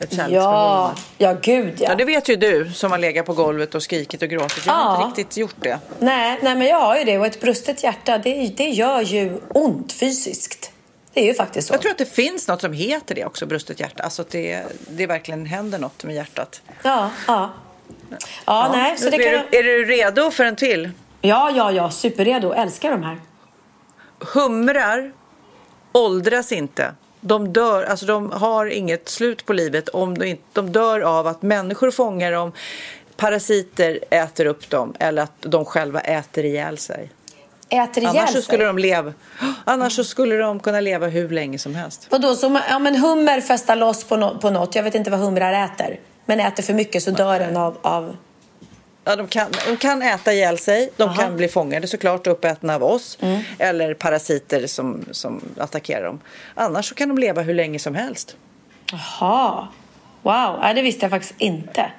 [0.00, 1.00] ett Ja, kärleksförhållande.
[1.18, 1.88] ja gud ja.
[1.88, 4.66] Ja, det vet ju du som har legat på golvet och skrikit och gråtit.
[4.66, 5.06] Jag har Ja.
[5.06, 5.78] inte riktigt gjort det.
[5.98, 9.40] Nej, nej, men jag har ju det och ett brustet hjärta det, det gör ju
[9.48, 10.70] ont fysiskt.
[11.12, 11.74] Det är ju faktiskt så.
[11.74, 14.02] Jag tror att det finns något som heter det också, brustet hjärta.
[14.02, 16.62] Alltså att det, det verkligen händer något med hjärtat.
[16.82, 17.50] Ja, ja.
[18.44, 19.46] Ja, nej, så det är, kan...
[19.50, 20.90] du, är du redo för en till?
[21.20, 22.52] Ja, ja, ja, superredo.
[22.52, 23.20] Älskar de här.
[24.34, 25.12] Humrar
[25.92, 26.94] åldras inte.
[27.20, 29.88] De dör, alltså de har inget slut på livet.
[29.88, 32.52] Om de, inte, de dör av att människor fångar dem,
[33.16, 37.10] parasiter äter upp dem eller att de själva äter ihjäl sig.
[37.68, 38.42] Äter ihjäl Annars sig.
[38.42, 39.12] skulle de leva,
[39.64, 42.06] annars så skulle de kunna leva hur länge som helst.
[42.10, 44.74] Vadå, så ja, men hummer festar loss på, no, på något.
[44.74, 46.00] Jag vet inte vad humrar äter.
[46.24, 47.78] Men äter för mycket så dör den av...
[47.82, 48.16] av...
[49.08, 52.74] Ja, de, kan, de kan äta ihjäl sig, de kan bli fångade såklart och uppätna
[52.74, 53.40] av oss Mm.
[53.58, 56.20] eller parasiter som, som attackerar dem.
[56.54, 58.36] Annars så kan de leva hur länge som helst.
[58.92, 59.68] Jaha.
[60.22, 61.90] Wow, nej, det visste jag faktiskt inte.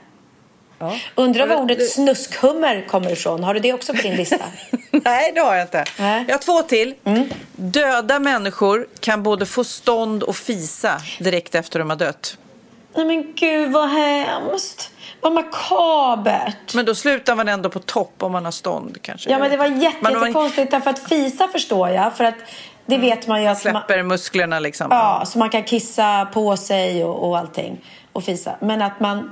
[1.15, 3.43] Undrar var ordet snuskhummer kommer ifrån.
[3.43, 4.37] Har du det också på din lista?
[4.91, 5.83] Nej, det har jag inte.
[5.99, 6.25] Nej.
[6.27, 6.95] Jag har två till.
[7.03, 7.29] Mm.
[7.55, 12.37] Döda människor kan både få stånd och fisa direkt efter de har dött.
[12.95, 14.91] nej men gud vad hemskt.
[15.21, 16.73] Vad makabert.
[16.73, 19.29] Men då slutar man ändå på topp om man har stånd kanske.
[19.29, 22.17] Ja men det var man jättekonstigt därför att fisa förstår jag.
[22.17, 22.35] För att
[22.85, 24.87] det vet man ju att man, släpper musklerna liksom.
[24.91, 27.85] Ja, så man kan kissa på sig och, och allting.
[28.13, 28.55] Och fisa.
[28.61, 29.31] Men att man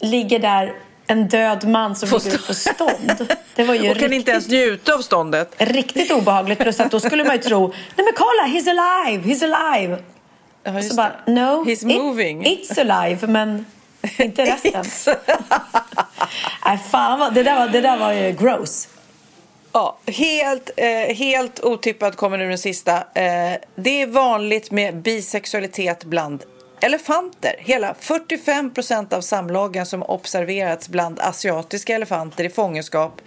[0.00, 0.72] ligger där,
[1.06, 3.34] en död man som ligger på stånd.
[3.54, 5.54] Det var ju och kan riktigt, inte ens njuta av ståndet.
[5.58, 6.58] riktigt obehagligt.
[6.58, 9.98] Plus att då skulle man ju tro, nej men kolla, he's alive, he's alive.
[10.62, 12.44] Ja, så bara, no, He's it- moving.
[12.44, 13.66] it's alive, men
[14.18, 14.84] inte resten.
[16.64, 18.88] nej, fan vad, det där var, det där var ju gross.
[19.72, 22.96] Ja, helt, eh, helt otippad kommer nu den sista.
[22.96, 26.44] Eh, det är vanligt med bisexualitet bland
[26.80, 27.54] elefanter.
[27.58, 33.20] Hela 45 procent av samlagen som observerats bland asiatiska elefanter i fångenskap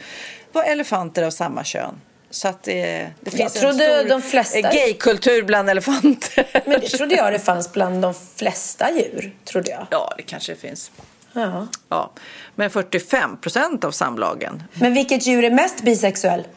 [0.51, 2.01] var elefanter av samma kön.
[2.31, 6.61] Så att eh, det finns en trodde stor de flesta- eh, gaykultur bland elefanter.
[6.65, 9.87] Men det trodde jag det fanns bland de flesta djur, trodde jag.
[9.91, 10.91] Ja, det kanske finns.
[11.33, 11.67] Ja.
[11.89, 12.11] Ja.
[12.55, 16.47] Men 45 procent av samlagen, Men vilket djur är mest bisexuell?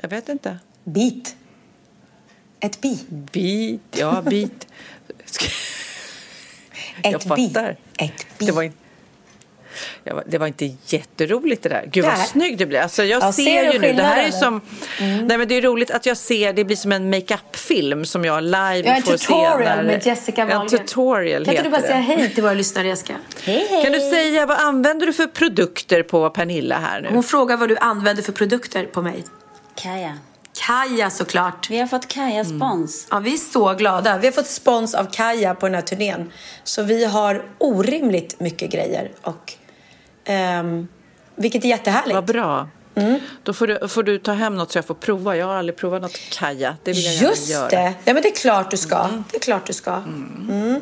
[0.00, 0.58] jag vet inte.
[0.84, 1.36] Bit.
[2.60, 2.98] Ett bi.
[3.08, 4.66] Bit, ja bit.
[7.02, 7.48] Jag Ett bi.
[7.48, 7.76] fattar.
[7.98, 8.46] Ett bi.
[8.46, 8.78] Det var, inte,
[10.04, 11.84] jag det var inte jätteroligt det där.
[11.92, 12.80] Gud vad snygg det blir.
[12.80, 14.60] Alltså jag Ja, ser, ser du ju nu, det här är som...
[15.00, 18.42] Nej men det är roligt att jag ser, det blir som en makeup-film som jag
[18.44, 19.18] live Jag en får se.
[19.18, 20.78] tutorial när- med Jessica En Wahlgren.
[20.86, 23.14] tutorial Kan inte du bara säga hej till våra lyssnare, Jessica?
[23.44, 23.84] Hej, hej.
[23.84, 27.08] Kan du säga, vad använder du för produkter på Pernilla här nu?
[27.12, 29.24] Hon frågar vad du använder för produkter på mig.
[29.74, 30.18] Kaja.
[30.66, 31.70] Kaja såklart.
[31.70, 33.06] Vi har fått Kaja spons.
[33.10, 34.18] Ja, vi är så glada.
[34.18, 36.32] Vi har fått spons av Kaja på den här turnén.
[36.64, 39.10] Så vi har orimligt mycket grejer.
[39.22, 39.52] Och,
[40.24, 40.88] ehm,
[41.36, 42.14] vilket är jättehärligt.
[42.14, 42.68] Vad bra.
[43.42, 45.36] Då får du, får du ta hem något så jag får prova.
[45.36, 46.76] Jag har aldrig provat något kaja.
[46.82, 47.68] Det vill jag gärna Just göra.
[47.68, 47.94] det.
[48.04, 49.08] Ja, men det är klart du ska.
[49.30, 49.92] Det är klart du ska.
[49.94, 50.80] Mm.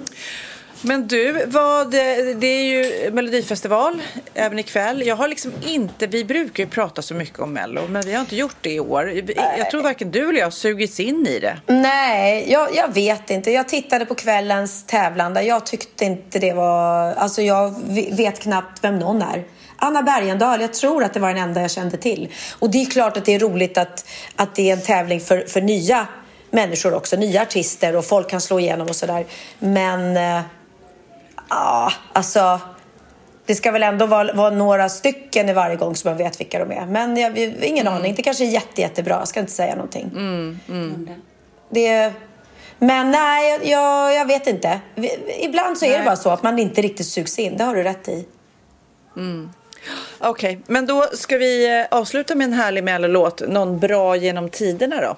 [0.84, 4.02] Men du, vad, det är ju Melodifestival
[4.34, 5.06] även ikväll.
[5.06, 8.20] Jag har liksom inte, vi brukar ju prata så mycket om Mello, men vi har
[8.20, 9.22] inte gjort det i år.
[9.58, 11.60] Jag tror varken du eller jag har sugits in i det.
[11.66, 13.50] Nej, jag, jag vet inte.
[13.50, 15.42] Jag tittade på kvällens tävlande.
[15.42, 17.14] Jag tyckte inte det var...
[17.14, 17.74] Alltså jag
[18.16, 19.44] vet knappt vem någon är.
[19.76, 22.28] Anna Bergendahl, jag tror att det var den enda jag kände till.
[22.58, 25.44] Och det är klart att det är roligt att, att det är en tävling för,
[25.48, 26.06] för nya
[26.50, 27.16] människor också.
[27.16, 29.26] Nya artister och folk kan slå igenom och sådär.
[29.58, 30.16] Men...
[30.16, 30.42] Eh,
[31.52, 32.60] Ja, alltså...
[33.46, 36.58] Det ska väl ändå vara, vara några stycken i varje gång som man vet vilka
[36.58, 36.86] de är.
[36.86, 38.14] Men jag ingen aning.
[38.14, 39.14] Det kanske är jätte, jättebra.
[39.18, 40.10] Jag ska inte säga någonting.
[41.70, 42.12] Det...
[42.78, 44.80] Men nej, jag, jag, vet inte.
[45.40, 46.04] Ibland så är det Nej.
[46.04, 47.56] bara så att man inte riktigt sugs in.
[47.56, 48.26] Det har du rätt i.
[50.18, 53.48] Okej, men då ska vi eh, avsluta med en härlig Mello-låt.
[53.48, 55.16] Någon bra genom tiderna då?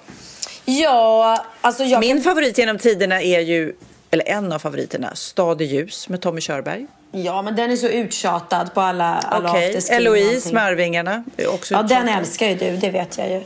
[0.65, 1.99] Ja, alltså jag...
[1.99, 3.75] Min favorit genom tiderna är ju,
[4.15, 6.85] eller en av favoriterna, Stad i ljus med Tommy Körberg.
[7.11, 11.23] Ja, men den är så uttjatad på alla, alla Okej, och Eloise med Arvingarna.
[11.37, 12.77] är Också Ja, den älskar ju du.
[12.77, 13.41] Det vet jag ju.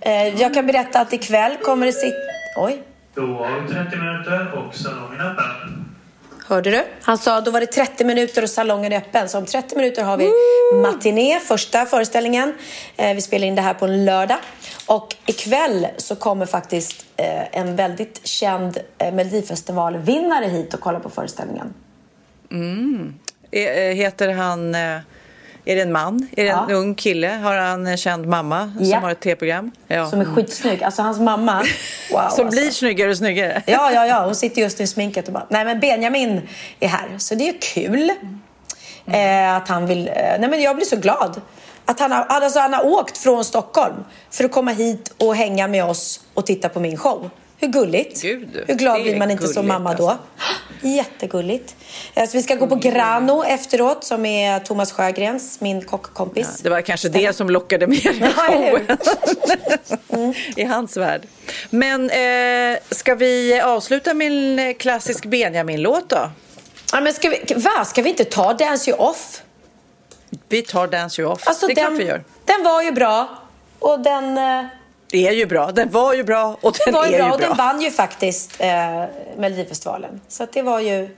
[0.00, 2.16] Eh, jag kan berätta att ikväll kommer det sitta...
[2.56, 2.82] Oj.
[3.14, 5.84] Då har vi 30 minuter och salongen är öppen.
[6.46, 6.84] Hörde du?
[7.02, 9.28] Han sa då var det 30 minuter och salongen är öppen.
[9.28, 10.30] Så om 30 minuter har vi
[10.82, 12.54] matiné, första föreställningen.
[12.96, 14.38] Eh, vi spelar in det här på en lördag.
[14.88, 21.10] Och ikväll så kommer faktiskt eh, en väldigt känd eh, Melodifestivalvinnare hit och kolla på
[21.10, 21.74] föreställningen.
[22.50, 23.14] Mm.
[23.50, 24.74] E- eh, Heter han...
[25.64, 26.28] Är det en man?
[26.36, 26.74] Är det en Ja.
[26.76, 27.28] ung kille?
[27.28, 28.86] Har han en känd mamma Ja.
[28.94, 29.72] som har ett tv-program?
[29.86, 30.10] Ja.
[30.10, 30.82] Som är skitsnygg.
[30.82, 31.58] Alltså hans mamma.
[32.12, 32.44] Wow, Som alltså.
[32.44, 33.62] blir snyggare och snyggare.
[33.66, 34.24] Ja, ja, ja.
[34.24, 35.46] Hon sitter just i sminket och bara...
[35.48, 36.48] Nej, men Benjamin
[36.80, 37.08] är här.
[37.18, 38.10] Så det är ju kul.
[39.06, 40.08] Eh, att han vill...
[40.08, 41.40] Eh, nej, men jag blir så glad.
[41.88, 43.94] Att han har, alltså, han har åkt från Stockholm
[44.30, 47.30] för att komma hit och hänga med oss och titta på min show.
[47.60, 48.22] Hur gulligt?
[48.22, 50.08] Gud, Hur glad blir man inte som gulligt, mamma då?
[50.08, 50.24] alltså.
[50.88, 51.76] Jättegulligt.
[52.14, 56.60] Så vi ska gå på Grano efteråt som är Thomas Sjögrens, min kockkompis.
[56.62, 60.34] Det var kanske det som lockade med i Ja, showen.
[60.56, 61.22] I hans värld.
[61.70, 66.30] Men eh, ska vi avsluta med en eh, klassisk Benjamin-låt då?
[66.92, 67.84] Ja, men ska, vi, va?
[67.84, 69.42] ska vi inte ta Dance You Off?
[70.48, 71.42] Vi tar Dance You Off.
[71.48, 72.24] Alltså, det är den, klart vi gör.
[72.44, 73.28] Den var ju bra.
[73.78, 74.38] Och den...
[74.38, 74.64] eh,
[75.10, 75.70] Det är ju bra.
[75.72, 77.48] Den var ju bra och den, Den var ju är bra ju och bra.
[77.48, 79.04] den vann ju faktiskt eh,
[79.36, 80.20] Melodifestivalen.
[80.28, 81.08] Så det var ju...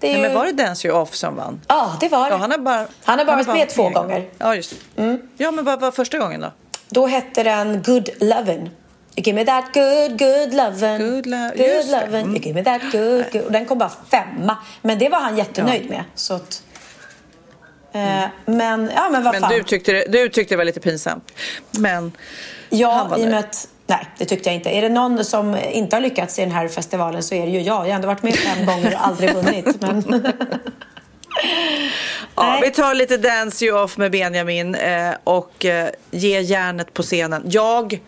[0.00, 0.22] Det Nej, ju...
[0.22, 1.60] men var det Dance You Off som vann?
[1.68, 2.30] Ja, det var det.
[2.30, 4.28] Ja, han har bara, Han har bara varit med två gånger.
[4.38, 5.18] Ja, just det.
[5.36, 6.52] Ja, men vad var första gången då?
[6.88, 8.70] Då hette den Good Lovin'.
[9.16, 10.98] You give me that good, good lovin'.
[10.98, 12.26] Good lo- good lovin'.
[12.30, 13.42] You give me that good, good.
[13.42, 14.56] Och den kom bara femma.
[14.82, 16.04] Men det var han jättenöjd med.
[16.14, 16.62] Så att,
[17.94, 19.52] eh, men, ja men vad Men fan.
[19.52, 21.32] du tyckte, det- du tyckte det var lite pinsamt.
[21.78, 22.12] Men
[22.70, 23.68] Ja, i och med att...
[23.86, 24.70] Nej, det tyckte jag inte.
[24.70, 27.60] Är det någon som inte har lyckats i den här festivalen så är det ju
[27.60, 27.76] jag.
[27.76, 29.66] Jag har ändå varit med fem gånger och aldrig vunnit.
[29.80, 30.26] Men...
[32.36, 37.02] Ja, vi tar lite Dance You Off med Benjamin eh, och eh, ge järnet på
[37.02, 37.42] scenen.
[37.50, 38.00] Jag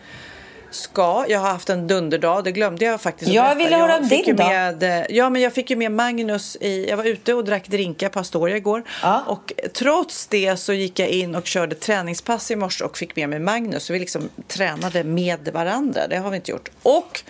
[0.71, 4.23] ska, jag har haft en dunderdag, det glömde jag faktiskt Jag ville höra om din
[4.25, 4.47] ju dag.
[4.47, 7.67] med, eh, Ja, men jag fick ju med Magnus i, jag var ute och drack
[7.67, 8.83] drinkar på Astoria igår.
[9.25, 13.29] Och trots det så gick jag in och körde träningspass i morse och fick med
[13.29, 13.83] mig Magnus.
[13.83, 16.69] Så vi liksom tränade med varandra, det har vi inte gjort.
[16.83, 17.23] Och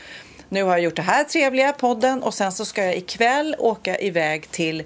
[0.49, 3.99] nu har jag gjort det här trevliga podden och sen så ska jag ikväll åka
[3.99, 4.83] iväg till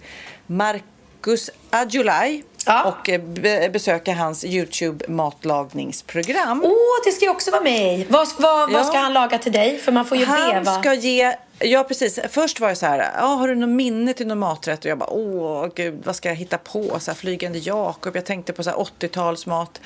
[0.48, 6.62] Marcus Adjulaj och eh, be- besöka hans Youtube-matlagningsprogram.
[6.64, 6.72] Åh,
[7.06, 8.06] det ska jag också vara med i.
[8.10, 8.86] Vad, vad, vad Ja.
[8.86, 9.80] ska han laga till dig?
[9.80, 10.80] För man får ju Han beva.
[10.80, 11.36] ska ge...
[11.64, 12.20] Ja, precis.
[12.30, 14.80] Först var det så här, ja, har du något minne till någon maträtt?
[14.80, 17.00] Och jag bara, åh gud, vad ska jag hitta på?
[17.00, 19.82] Så här, Flygande Jakob, jag tänkte på så här 80-talsmat.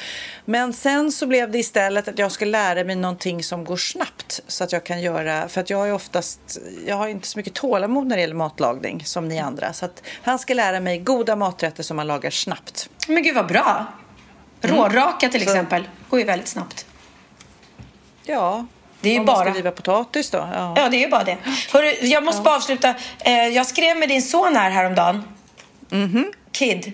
[0.45, 4.41] Men sen så blev det istället att jag ska lära mig någonting som går snabbt.
[4.47, 6.39] Så att jag kan göra, för att jag är oftast,
[6.87, 9.73] jag har inte så mycket tålamod när det gäller matlagning som ni andra.
[9.73, 12.89] Så att han ska lära mig goda maträtter som man lagar snabbt.
[13.07, 13.85] Men gud vad bra.
[14.61, 14.75] Mm.
[14.77, 15.89] Råraka till Så- exempel.
[16.09, 16.85] går ju väldigt snabbt.
[18.23, 18.65] Ja,
[19.05, 19.45] Det är ju om man bara...
[19.45, 20.37] ska riva potatis då.
[20.53, 20.73] Ja.
[20.77, 21.37] Ja, det är ju bara det.
[21.73, 22.93] Hörru, jag måste bara avsluta.
[23.19, 25.23] Eh, jag skrev med din son här häromdagen.
[25.89, 26.31] Mhm.
[26.51, 26.91] Kid.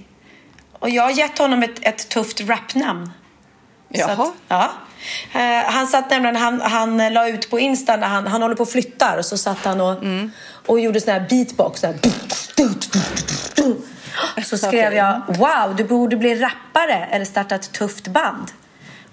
[0.80, 3.12] Och jag har gett honom ett, ett tufft rapnamn.
[3.89, 4.12] Jaha.
[4.12, 4.72] Att, ja.
[5.34, 8.64] Eh, han satt nämligen, han, han la ut på Insta när han, han håller på
[8.64, 10.32] och flyttar och så satt han och, Mm.
[10.68, 11.82] och gjorde sån här beatbox.
[11.82, 11.99] Sån här.
[14.43, 18.51] Så skrev jag, wow, du borde bli rappare eller starta ett tufft band.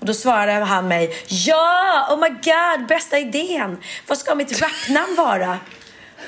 [0.00, 3.78] Och då svarade han mig, ja, oh my god, bästa idén.
[4.06, 5.58] Vad ska mitt rapnamn vara?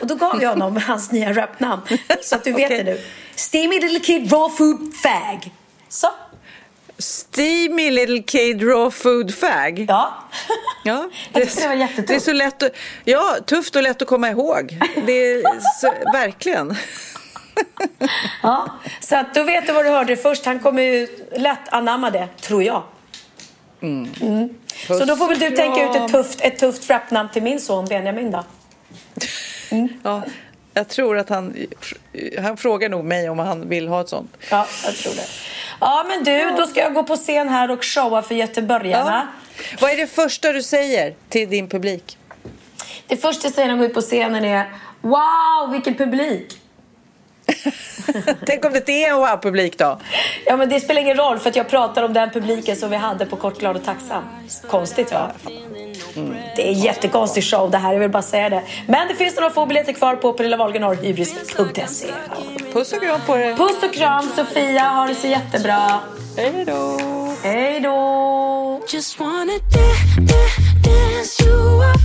[0.00, 1.82] Och då gav jag honom hans nya rapnamn.
[2.22, 3.00] Så att du vet det nu.
[3.34, 5.50] Steamy little kid raw food fag.
[5.88, 6.08] Så.
[6.98, 9.86] Steamy little kid raw food fag.
[9.88, 10.14] Ja.
[10.84, 12.08] ja Jag tyckte det var jättetufft.
[12.08, 12.72] Det är så lätt att,
[13.04, 14.78] ja, tufft och lätt att komma ihåg.
[15.06, 16.76] Det är så, verkligen.
[18.42, 20.44] Ja, så att då vet du vad du hörde först.
[20.46, 22.82] Han kommer ju lätt anamma det, tror jag.
[23.82, 24.54] Mm.
[24.88, 27.84] Så då får väl du tänka ut ett tufft, ett tufft rapnamn till min son
[27.84, 28.44] Benjamin då.
[30.02, 30.22] Ja,
[30.74, 31.56] jag tror att han,
[32.38, 34.36] han frågar nog mig om han vill ha ett sånt.
[34.50, 35.26] Ja, jag tror det.
[35.80, 39.28] Ja, men du, då ska jag gå på scen här och showa för göteborgarna.
[39.56, 39.66] Ja.
[39.80, 42.18] Vad är det första du säger till din publik?
[43.06, 46.59] Det första jag säger när jag går ut på scenen är Wow, vilken publik!
[48.46, 49.98] Tänk om det inte är en wow-publik då?
[50.46, 52.96] Ja, men det spelar ingen roll för att jag pratar om den publiken som vi
[52.96, 54.22] hade på Kort, glad och tacksam.
[54.68, 55.30] Konstigt va?
[56.16, 56.34] Mm.
[56.56, 58.62] Det är en jättekonstig show det här, jag vill bara säga det.
[58.86, 62.06] Men det finns några få biljetter kvar på Pernilla Wahlgren har hybris.se.
[62.72, 63.56] Puss och kram på dig.
[63.56, 66.00] Puss och kram Sofia, ha det så jättebra.
[66.36, 66.98] Hej då.
[67.42, 68.80] Hej då.
[68.88, 72.00] Just wanna da- da- dance you up.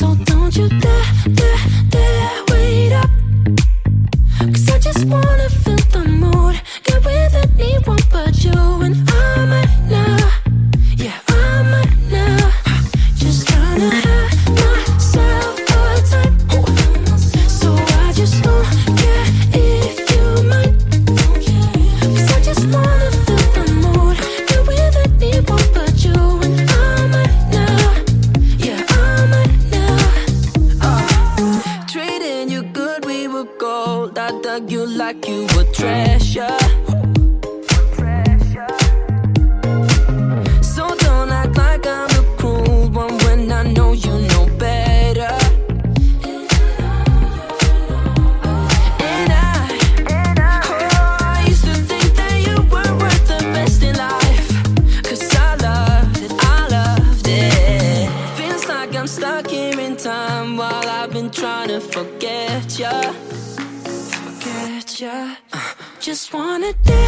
[0.00, 1.58] So don't you dare, dare,
[1.92, 3.27] dare wait up.
[4.80, 6.60] Just wanna feel the mood.
[6.84, 8.52] Get with anyone but you.
[8.52, 10.17] And I might now,
[66.68, 67.07] just wanna